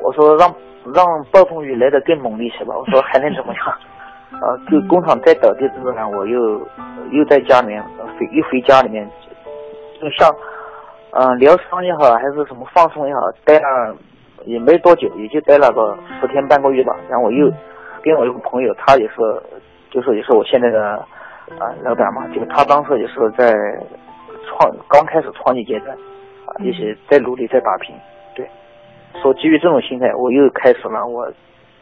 [0.02, 0.54] 我说让
[0.94, 2.76] 让暴风雨来的更猛烈些吧。
[2.78, 3.68] 我说还能怎么样？
[4.42, 6.60] 啊，就工厂再倒闭之后呢，我又
[7.12, 7.82] 又在家里面
[8.20, 9.10] 回又回家里面，
[10.02, 10.30] 就像
[11.12, 13.96] 嗯疗伤也好，还是什么放松也好，待了
[14.46, 16.96] 也没多久，也就待了个十天半个月吧。
[17.08, 17.50] 然后我又
[18.04, 19.16] 跟我一个朋友，他也是
[19.90, 20.96] 就是也是我现在的
[21.58, 23.54] 啊老板嘛，就他当时也是在
[24.48, 25.96] 创刚开始创业阶段
[26.46, 27.96] 啊，一起在努力在打拼。
[29.22, 31.32] 说基于这种心态，我又开始了我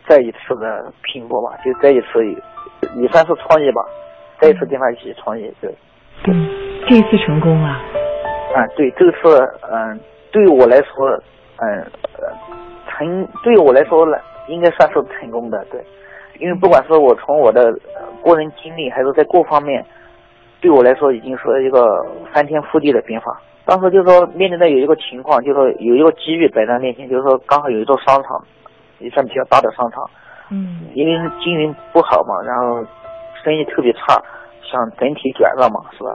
[0.08, 2.26] 再一次的拼搏吧，就再一次
[2.96, 3.84] 也算是创业吧，
[4.40, 5.74] 再一次跟他一起创业，对。
[6.28, 6.50] 嗯，
[6.88, 7.70] 这一次成功了。
[8.56, 9.40] 啊，对，这次
[9.72, 10.00] 嗯，
[10.32, 11.10] 对于我来说，
[11.58, 11.86] 嗯，
[12.88, 14.18] 成对于我来说呢，
[14.48, 15.84] 应该算是成功的，对。
[16.40, 17.72] 因为不管是我从我的
[18.24, 19.86] 个人经历，还是在各方面，
[20.62, 23.40] 对我来说已经是一个翻天覆地的变化。
[23.66, 28.44] 当时就是说面临的有一个情况，就是说有一个机遇摆在面前，就是说刚好有一座商场，
[29.00, 30.04] 也算比较大的商场，
[30.52, 32.86] 嗯，因为经营不好嘛，然后
[33.42, 34.22] 生意特别差，
[34.70, 36.12] 想整体转让嘛，是吧？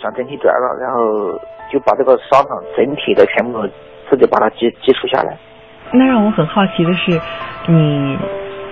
[0.00, 1.32] 想整体转让，然后
[1.72, 3.60] 就把这个商场整体的全部
[4.08, 5.36] 自己把它接接触下来。
[5.92, 7.20] 那让我很好奇的是，
[7.66, 8.16] 你，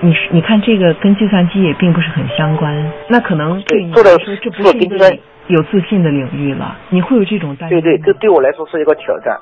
[0.01, 5.13] 你你看这个跟计算机也并不是很相关，那可能对你来说这不是一个。
[5.49, 7.81] 有自信的领域了，你会有这种担心？
[7.81, 9.39] 对对，这对我来说是一个挑战。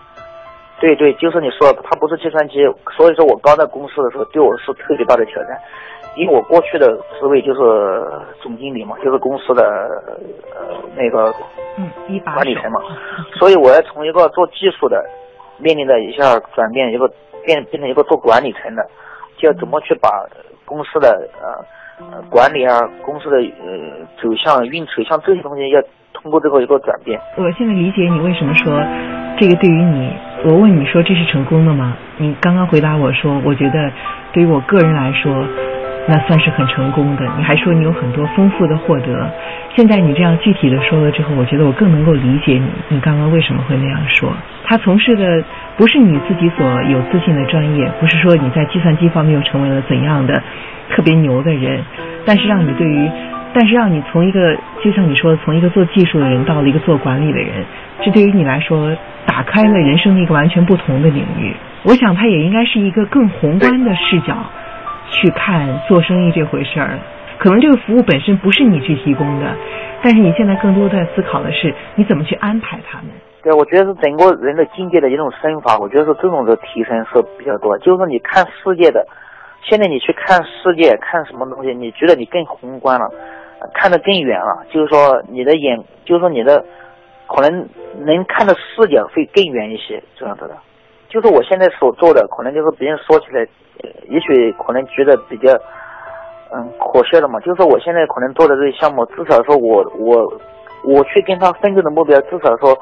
[0.81, 2.65] 对对，就是你说的，它不是计算机，
[2.97, 5.59] 所以说我刚在公司的时候，对我是特别大的挑战。
[6.17, 8.03] 因为我过去的职位就是
[8.43, 9.63] 总经理嘛，就是公司的
[10.57, 11.33] 呃那个
[11.77, 11.89] 嗯
[12.35, 12.81] 管理层嘛，
[13.39, 15.05] 所以我要从一个做技术的，
[15.59, 17.07] 面临的一下转变，一个
[17.45, 18.83] 变变成一个做管理层的，
[19.37, 20.09] 就要怎么去把
[20.65, 21.65] 公司的呃。
[22.29, 25.83] 管理啊，公司的呃走向、运筹，像这些东西要
[26.13, 27.21] 通过这个一个转变。
[27.37, 28.73] 我现在理解你为什么说
[29.39, 30.13] 这个对于你，
[30.45, 31.97] 我问你说这是成功的吗？
[32.19, 33.91] 你刚刚回答我说，我觉得
[34.33, 35.33] 对于我个人来说，
[36.07, 37.23] 那算是很成功的。
[37.39, 39.31] 你还说你有很多丰富的获得。
[39.77, 42.69] 现在你这样具体的说了之后，我觉得我更能够理解你。
[42.89, 44.33] 你刚刚为什么会那样说？
[44.65, 45.43] 他从事的
[45.81, 50.43] 不是你自己所有自信的专业，不是说你在计算机方面又成为了怎样的。
[50.91, 51.83] 特别牛的人，
[52.27, 53.11] 但是让你对于，
[53.55, 54.55] 但是让你从一个
[54.85, 57.65] 就像你说的，从一个做技术的人到了一个做管理的人，
[58.03, 61.55] 这对于你来说打开了人生的一个完全不同的领域。
[61.85, 64.37] 我想他也应该是一个更宏观的视角
[65.09, 66.99] 去看做生意这回事儿。
[67.39, 69.57] 可能这个服务本身不是你去提供的，
[70.03, 73.07] 但是你现在更多的思考的是你怎么去安排他们。
[73.43, 75.79] 对，我觉得是整个人的境界的一种升华。
[75.79, 77.79] 我觉得是这种的提升是比较多。
[77.79, 79.03] 就是说，你看世界的，
[79.63, 83.11] 现在你去看世界，看什么东西，你觉得你更宏观了，
[83.73, 84.63] 看得更远了。
[84.71, 86.63] 就是说，你的眼，就是说你的
[87.35, 87.67] 可能
[88.05, 90.55] 能看的视角会更远一些，这样子的。
[91.09, 93.41] 就是我现在所做的，可能就是别人说起来，
[94.11, 95.51] 也许可能觉得比较
[96.53, 97.41] 嗯可笑的嘛。
[97.41, 100.31] 就是说，我现在可能做的这些项目，至少说我我
[100.85, 102.79] 我去跟他奋斗的目标，至少说。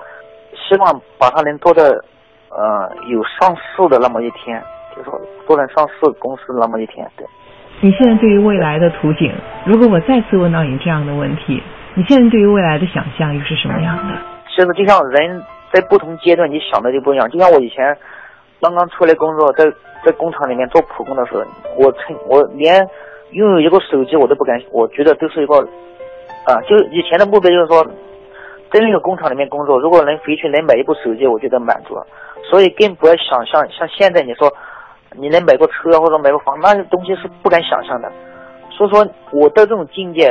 [0.54, 4.62] 希望把它能做到，呃，有上市的那么一天，
[4.96, 7.08] 就说做能上市公司那么一天。
[7.16, 7.26] 对。
[7.80, 9.32] 你现在对于未来的图景，
[9.64, 11.62] 如果我再次问到你这样的问题，
[11.94, 14.14] 你现在对于未来的想象又是什么样的？
[14.48, 15.40] 其实就像人
[15.72, 17.30] 在不同阶段，你想的就不一样。
[17.30, 17.96] 就像我以前
[18.60, 19.64] 刚刚出来工作，在
[20.04, 21.44] 在工厂里面做普工的时候，
[21.76, 22.84] 我曾我连
[23.30, 25.54] 拥有一个手机我都不敢，我觉得都是一个
[26.46, 27.86] 啊，就以前的目标就是说。
[28.70, 32.06] 在那个工厂里面工作，如果能回去能买一部手机，我觉得满足了。
[32.50, 34.52] 所以更不要想象像现在你说，
[35.16, 38.10] 你能买个车或者买个房，那些东西是不敢想象的。
[38.70, 40.28] 所以说，我的这种境界，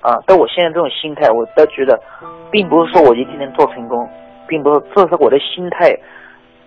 [0.00, 1.98] 啊，到我现在这种心态，我都觉得，
[2.50, 4.08] 并不是说我一定能做成功，
[4.46, 5.96] 并不是这是我的心态，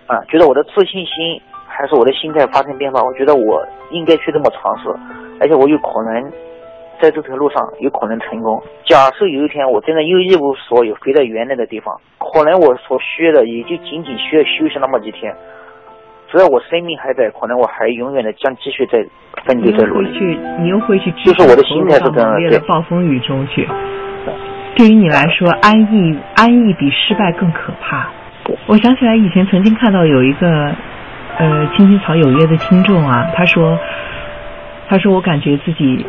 [0.07, 3.03] 啊，觉得我的自信心还是我的心态发生变化。
[3.03, 4.89] 我觉得我应该去这么尝试，
[5.39, 6.31] 而且我有可能。
[7.01, 8.61] 在这条路上有可能成功。
[8.85, 15.33] 假设有一天我真的又一无所有，回到原来的地方，可能我所需要的也就仅仅需要休息那么几天。
[16.31, 19.05] 只要我生命还在，可能我还永远的将继续在
[19.45, 20.11] 奋斗在努力。
[20.17, 23.67] 去，你又会去，就是我的心态是这样的，暴风雨中去。
[24.75, 28.09] 对于你来说，安逸安逸比失败更可怕。
[28.65, 30.73] 我想起来以前曾经看到有一个
[31.37, 33.77] 呃青青草有约的听众啊，他说，
[34.87, 36.05] 他说我感觉自己。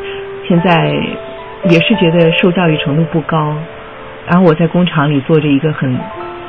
[0.46, 0.92] 现在
[1.70, 3.54] 也是觉得受教育程度不高，
[4.26, 5.98] 然后我在工厂里做着一个很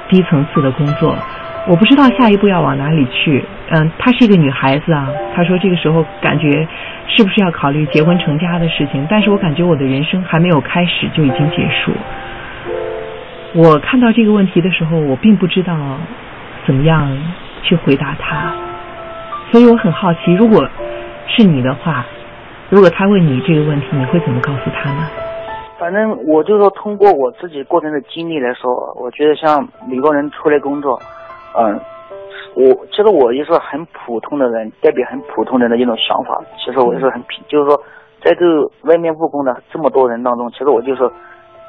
[0.09, 1.15] 低层次的工作，
[1.67, 3.43] 我不知道下一步要往哪里去。
[3.69, 6.67] 嗯，她是一个女孩子啊，她说这个时候感觉
[7.07, 9.07] 是不是要考虑结婚成家的事情？
[9.09, 11.93] 但是我感觉我的人生还没有开始就已经结束。
[13.53, 15.73] 我看到这个问题的时候，我并不知道
[16.65, 17.09] 怎么样
[17.63, 18.53] 去回答她，
[19.51, 20.69] 所以我很好奇，如果
[21.27, 22.05] 是你的话。
[22.75, 25.07] 如果他问你这个问题，你会怎么告诉他呢？
[25.79, 28.69] 反正我就说，通过我自己过程的经历来说，
[28.99, 30.99] 我觉得像每个人出来工作，
[31.57, 31.79] 嗯，
[32.53, 36.37] 我其实我也是很普通的人，代表很普通人的一种想法。
[36.57, 37.81] 其实我也是很平，就是说，
[38.21, 38.45] 在这
[38.81, 41.09] 外面务工的这么多人当中，其实我就是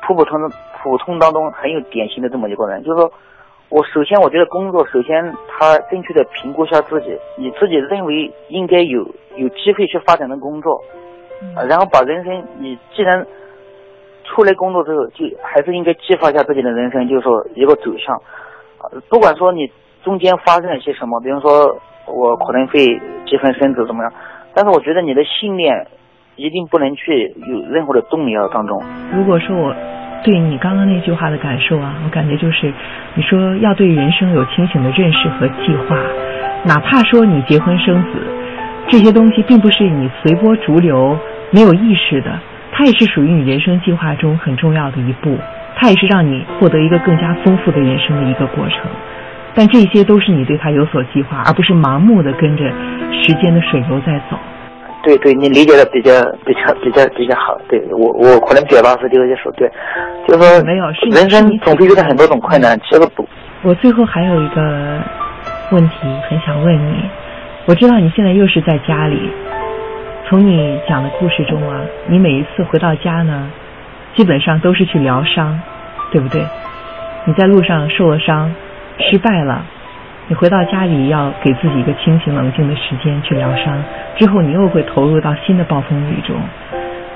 [0.05, 0.51] 普普通通、
[0.83, 2.83] 普通当中很有典型的这么一个人。
[2.83, 3.09] 就是说，
[3.69, 9.07] 我首先我觉得工作，首先他正确的评估一下自己，你自己认为应该有。
[9.37, 10.83] 有机会去发展的工作，
[11.55, 13.23] 啊，然后把人生，你既然
[14.25, 18.17] 出来工作之后，就还是应该计划一下自己的人生，就是说一个走向，
[18.79, 19.71] 啊，不管说你
[20.03, 24.13] 中间发生了些什么，比如说我可能会结婚生子怎么样，
[24.55, 25.87] 但是我觉得你的信念
[26.37, 28.83] 一定不能去有任何的动摇当中。
[29.13, 29.75] 如果说我
[30.25, 32.73] 对你刚刚那句话的感受啊，我感觉就是，
[33.15, 35.97] 你说要对人生有清醒的认识和计划，
[36.65, 38.23] 哪怕说你结婚生子。
[38.89, 41.19] 这些东西并不是你随波逐流、
[41.51, 42.39] 没有意识的，
[42.73, 45.39] 它也是属于你人生计划中很重要的一步，
[45.77, 48.81] 它也是让你获得一个更加丰富的人生的一个过程。
[49.55, 52.65] 但这些都是你对它有所计划，而不是盲目的跟着
[53.11, 54.37] 时间的水流在走。
[55.07, 56.11] 对对，你理解的比较
[56.45, 57.57] 比较比较比较好。
[57.69, 59.71] 对我我可能表达是这个意思，对，
[60.27, 63.25] 就是说没有，是人生总会遇到很多种困难，其实不。
[63.63, 64.99] 我最后还有一个
[65.71, 65.95] 问题
[66.29, 67.05] 很想问你。
[67.67, 69.31] 我知道你现在又是在家里。
[70.29, 73.49] 从你讲的故事中啊，你每一次回到家呢，
[74.17, 75.57] 基本上都是去疗伤，
[76.11, 76.45] 对不对？
[77.25, 78.53] 你在路上受了伤，
[78.99, 79.65] 失败了，
[80.29, 83.81] 你回到家里要给自己一个清醒冷静的时间去疗伤，
[84.17, 86.35] 之后你又会投入到新的暴风雨中。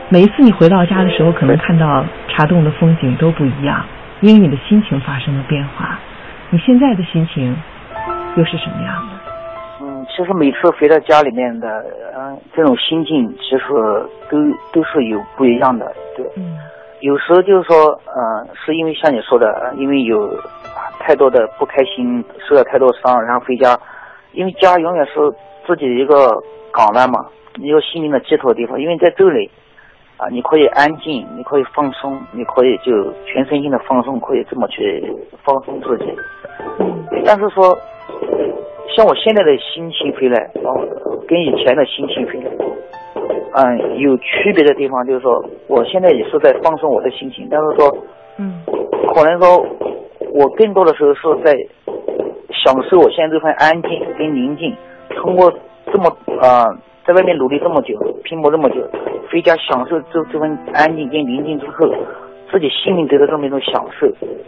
[0.08, 3.84] 每一次你回到家的时候，可能看到茶洞的风景都不一样，
[4.20, 5.98] 因为你的心情发生了变化。
[6.50, 7.56] 你现在的心情
[8.36, 9.82] 又是什么样的？
[9.82, 11.84] 嗯其实每次回到家里面的，
[12.16, 13.64] 嗯，这种心境其实
[14.30, 14.38] 都
[14.72, 15.86] 都是有不一样的，
[16.16, 16.24] 对。
[16.36, 16.56] 嗯。
[17.00, 20.28] 有时候就是说，嗯，是因为像你说的，因为有
[21.00, 23.78] 太多的不开心，受了太多伤，然后回家，
[24.32, 25.12] 因为家永远是
[25.66, 26.36] 自己的一个
[26.72, 27.26] 港湾嘛，
[27.58, 28.80] 一个心灵的寄托地方。
[28.80, 29.50] 因为在这里，
[30.16, 35.02] 啊，你可以安静，你可以放松，你可以就全身心的放松，可以这么去
[35.42, 36.04] 放松自己。
[37.24, 37.78] 但是说。
[38.96, 40.74] 像我现在的心情回来，哦，
[41.28, 42.50] 跟以前的心情回来，
[43.52, 47.98] 嗯，有区别的地方就是说，我现在也是在放松我的心情，但是说，
[48.38, 48.62] 嗯，
[49.12, 49.66] 可能说，
[50.32, 51.52] 我更多的时候是在
[52.52, 54.72] 享受我现在这份安静跟宁静。
[55.16, 55.52] 通过
[55.92, 56.06] 这么
[56.40, 56.64] 啊，
[57.04, 58.76] 在外面努力这么久，拼搏这么久，
[59.30, 61.92] 回家享受这这份安静跟宁静之后，
[62.52, 64.06] 自己心灵得到这么一种享受。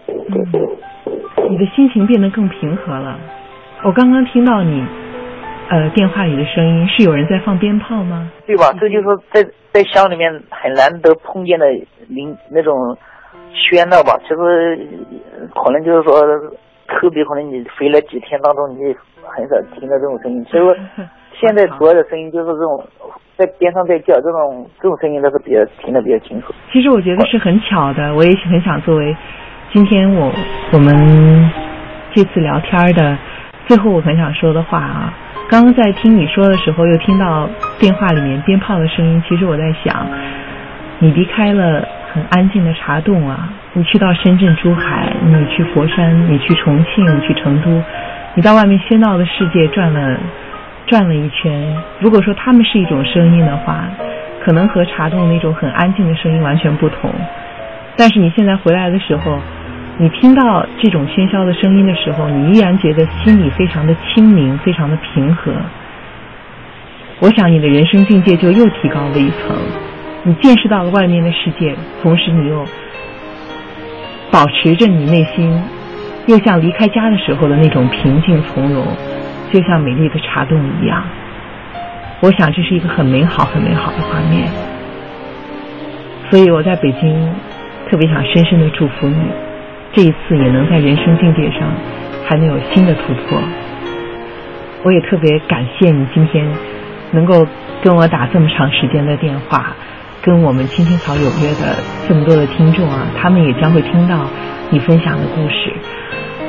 [0.08, 3.18] 嗯，你的心情变得更平和了。
[3.82, 4.84] 我刚刚听到你。
[5.68, 8.30] 呃，电话里的声音是有人在放鞭炮吗？
[8.46, 8.72] 对吧？
[8.78, 9.42] 这就是在
[9.72, 11.66] 在乡里面很难得碰见的
[12.08, 12.94] 林那种
[13.54, 14.18] 喧闹吧。
[14.22, 14.36] 其实
[15.54, 16.20] 可能就是说，
[16.88, 20.44] 特别可能你回来几天当中，你很少听到这种声音。
[20.44, 20.76] 所以说
[21.40, 22.84] 现在主要的声音就是这种
[23.38, 26.52] 在边上在叫，这种这种声音都是比较听得比较清楚。
[26.70, 29.16] 其实我觉得是很巧的，我也很想作为
[29.72, 30.30] 今天我
[30.72, 31.50] 我们
[32.12, 33.16] 这次聊天的
[33.66, 35.14] 最后我很想说的话啊。
[35.52, 37.46] 刚刚在听你说的时候，又听到
[37.78, 39.22] 电话里面鞭炮的声音。
[39.28, 40.06] 其实我在想，
[40.98, 47.68] 你离开了很安静的茶洞啊，你去到深圳、珠海，你去佛山，你去重庆，你去成都，
[48.34, 50.18] 你到外面喧闹的世界转了
[50.86, 51.76] 转了一圈。
[52.00, 53.84] 如果说他们是一种声音的话，
[54.42, 57.12] 可能和茶洞那种很安静的声音完全不同。
[57.94, 59.38] 但是你现在回来的时候。
[59.98, 65.52] 你听到这种喧嚣的声音的时候，你依然觉得心里非常的清明，非常的平和。
[67.20, 69.54] 我想你的人生境界就又提高了一层，
[70.24, 72.64] 你见识到了外面的世界，同时你又
[74.30, 75.62] 保持着你内心
[76.26, 78.84] 又像离开家的时候的那种平静从容，
[79.52, 81.04] 就像美丽的茶洞一样。
[82.20, 84.48] 我想这是一个很美好、很美好的画面。
[86.30, 87.32] 所以我在北京
[87.88, 89.51] 特别想深深的祝福你。
[89.94, 91.70] 这一次也能在人生境界上
[92.24, 93.38] 还能有新的突破，
[94.82, 96.48] 我也特别感谢你今天
[97.10, 97.46] 能够
[97.82, 99.76] 跟我打这么长时间的电话，
[100.22, 101.76] 跟我们青青草有约的
[102.08, 104.26] 这么多的听众啊，他们也将会听到
[104.70, 105.72] 你分享的故事。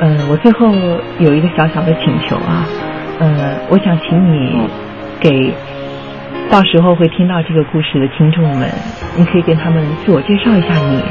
[0.00, 0.72] 嗯，我最后
[1.18, 2.64] 有一个小小的请求啊，
[3.20, 4.66] 嗯，我想请你
[5.20, 5.52] 给
[6.50, 8.70] 到时候会听到这个故事的听众们，
[9.18, 11.02] 你可以跟他们自我介绍一下你，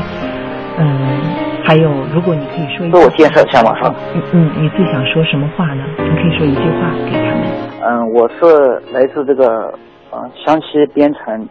[0.80, 1.53] 嗯。
[1.66, 3.96] 还有，如果你可以说一，自我介绍一下嘛，是吧？
[4.14, 5.84] 嗯嗯，你最想说什么话呢？
[5.98, 7.48] 你可以说一句话给他们。
[7.82, 9.74] 嗯，我是来自这个
[10.12, 11.48] 呃湘西边城，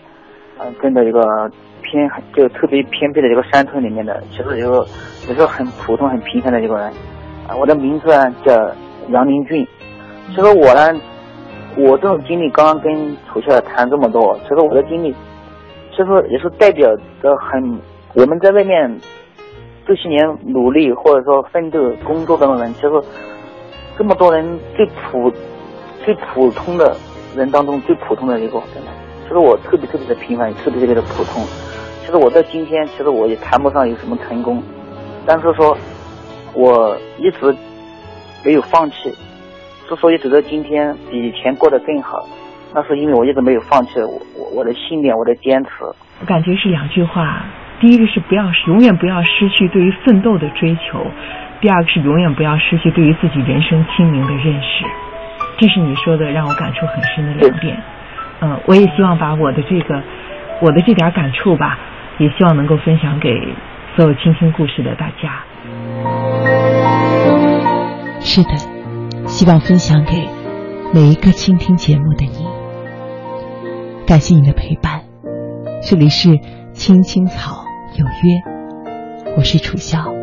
[0.59, 1.51] 呃，跟着一个
[1.81, 4.85] 偏就特别偏僻的一个山村里面的，其实一个
[5.29, 6.85] 也是很普通、很平凡的一个人。
[7.49, 8.53] 啊，我的名字呢叫
[9.09, 9.67] 杨林俊。
[10.29, 11.01] 其实我呢，
[11.77, 15.15] 我这种经历刚刚跟楚笑谈这么多，其实我的经历，
[15.91, 16.87] 其实也是代表
[17.23, 17.81] 着很
[18.15, 19.01] 我们在外面。
[19.87, 22.91] 这些年努力或者说奋斗工作的人，其实
[23.99, 25.33] 这么多人最普
[26.05, 26.97] 最普通的
[27.37, 28.91] 人当中最普通的一个，真的。
[29.23, 31.43] 其实我特别特别的平凡，也特别特别的普通。
[32.05, 34.63] 其实我在今天，其实我也谈不上有什么成功，
[35.27, 35.77] 但是说，
[36.55, 37.55] 我一直
[38.45, 39.15] 没有放弃。
[39.89, 42.27] 之所以走到今天，比以前过得更好，
[42.75, 45.71] 那是因为我一直没有放弃我我我的信念，我的坚持。
[46.21, 47.45] 我感觉是两句话。
[47.83, 51.05] 第一个是不要永远不要失去对于奋斗的追求，
[51.61, 54.85] 第二个是永远不要失去对于自己人生清明的认识。
[55.59, 57.77] 这是你说的让我感触很深的两点。
[58.41, 60.01] 嗯，我也希望把我的这个
[60.61, 61.77] 我的这点感触吧，
[62.19, 63.37] 也希望能够分享给
[63.97, 65.43] 所有倾听故事的大家。
[68.21, 68.55] 是的，
[69.27, 70.29] 希望分享给
[70.95, 72.47] 每一个倾听节目的你。
[74.07, 75.01] 感谢你的陪伴，
[75.83, 76.29] 这里是
[76.73, 77.62] 青青草。
[77.95, 78.43] 有约，
[79.37, 80.22] 我是楚笑。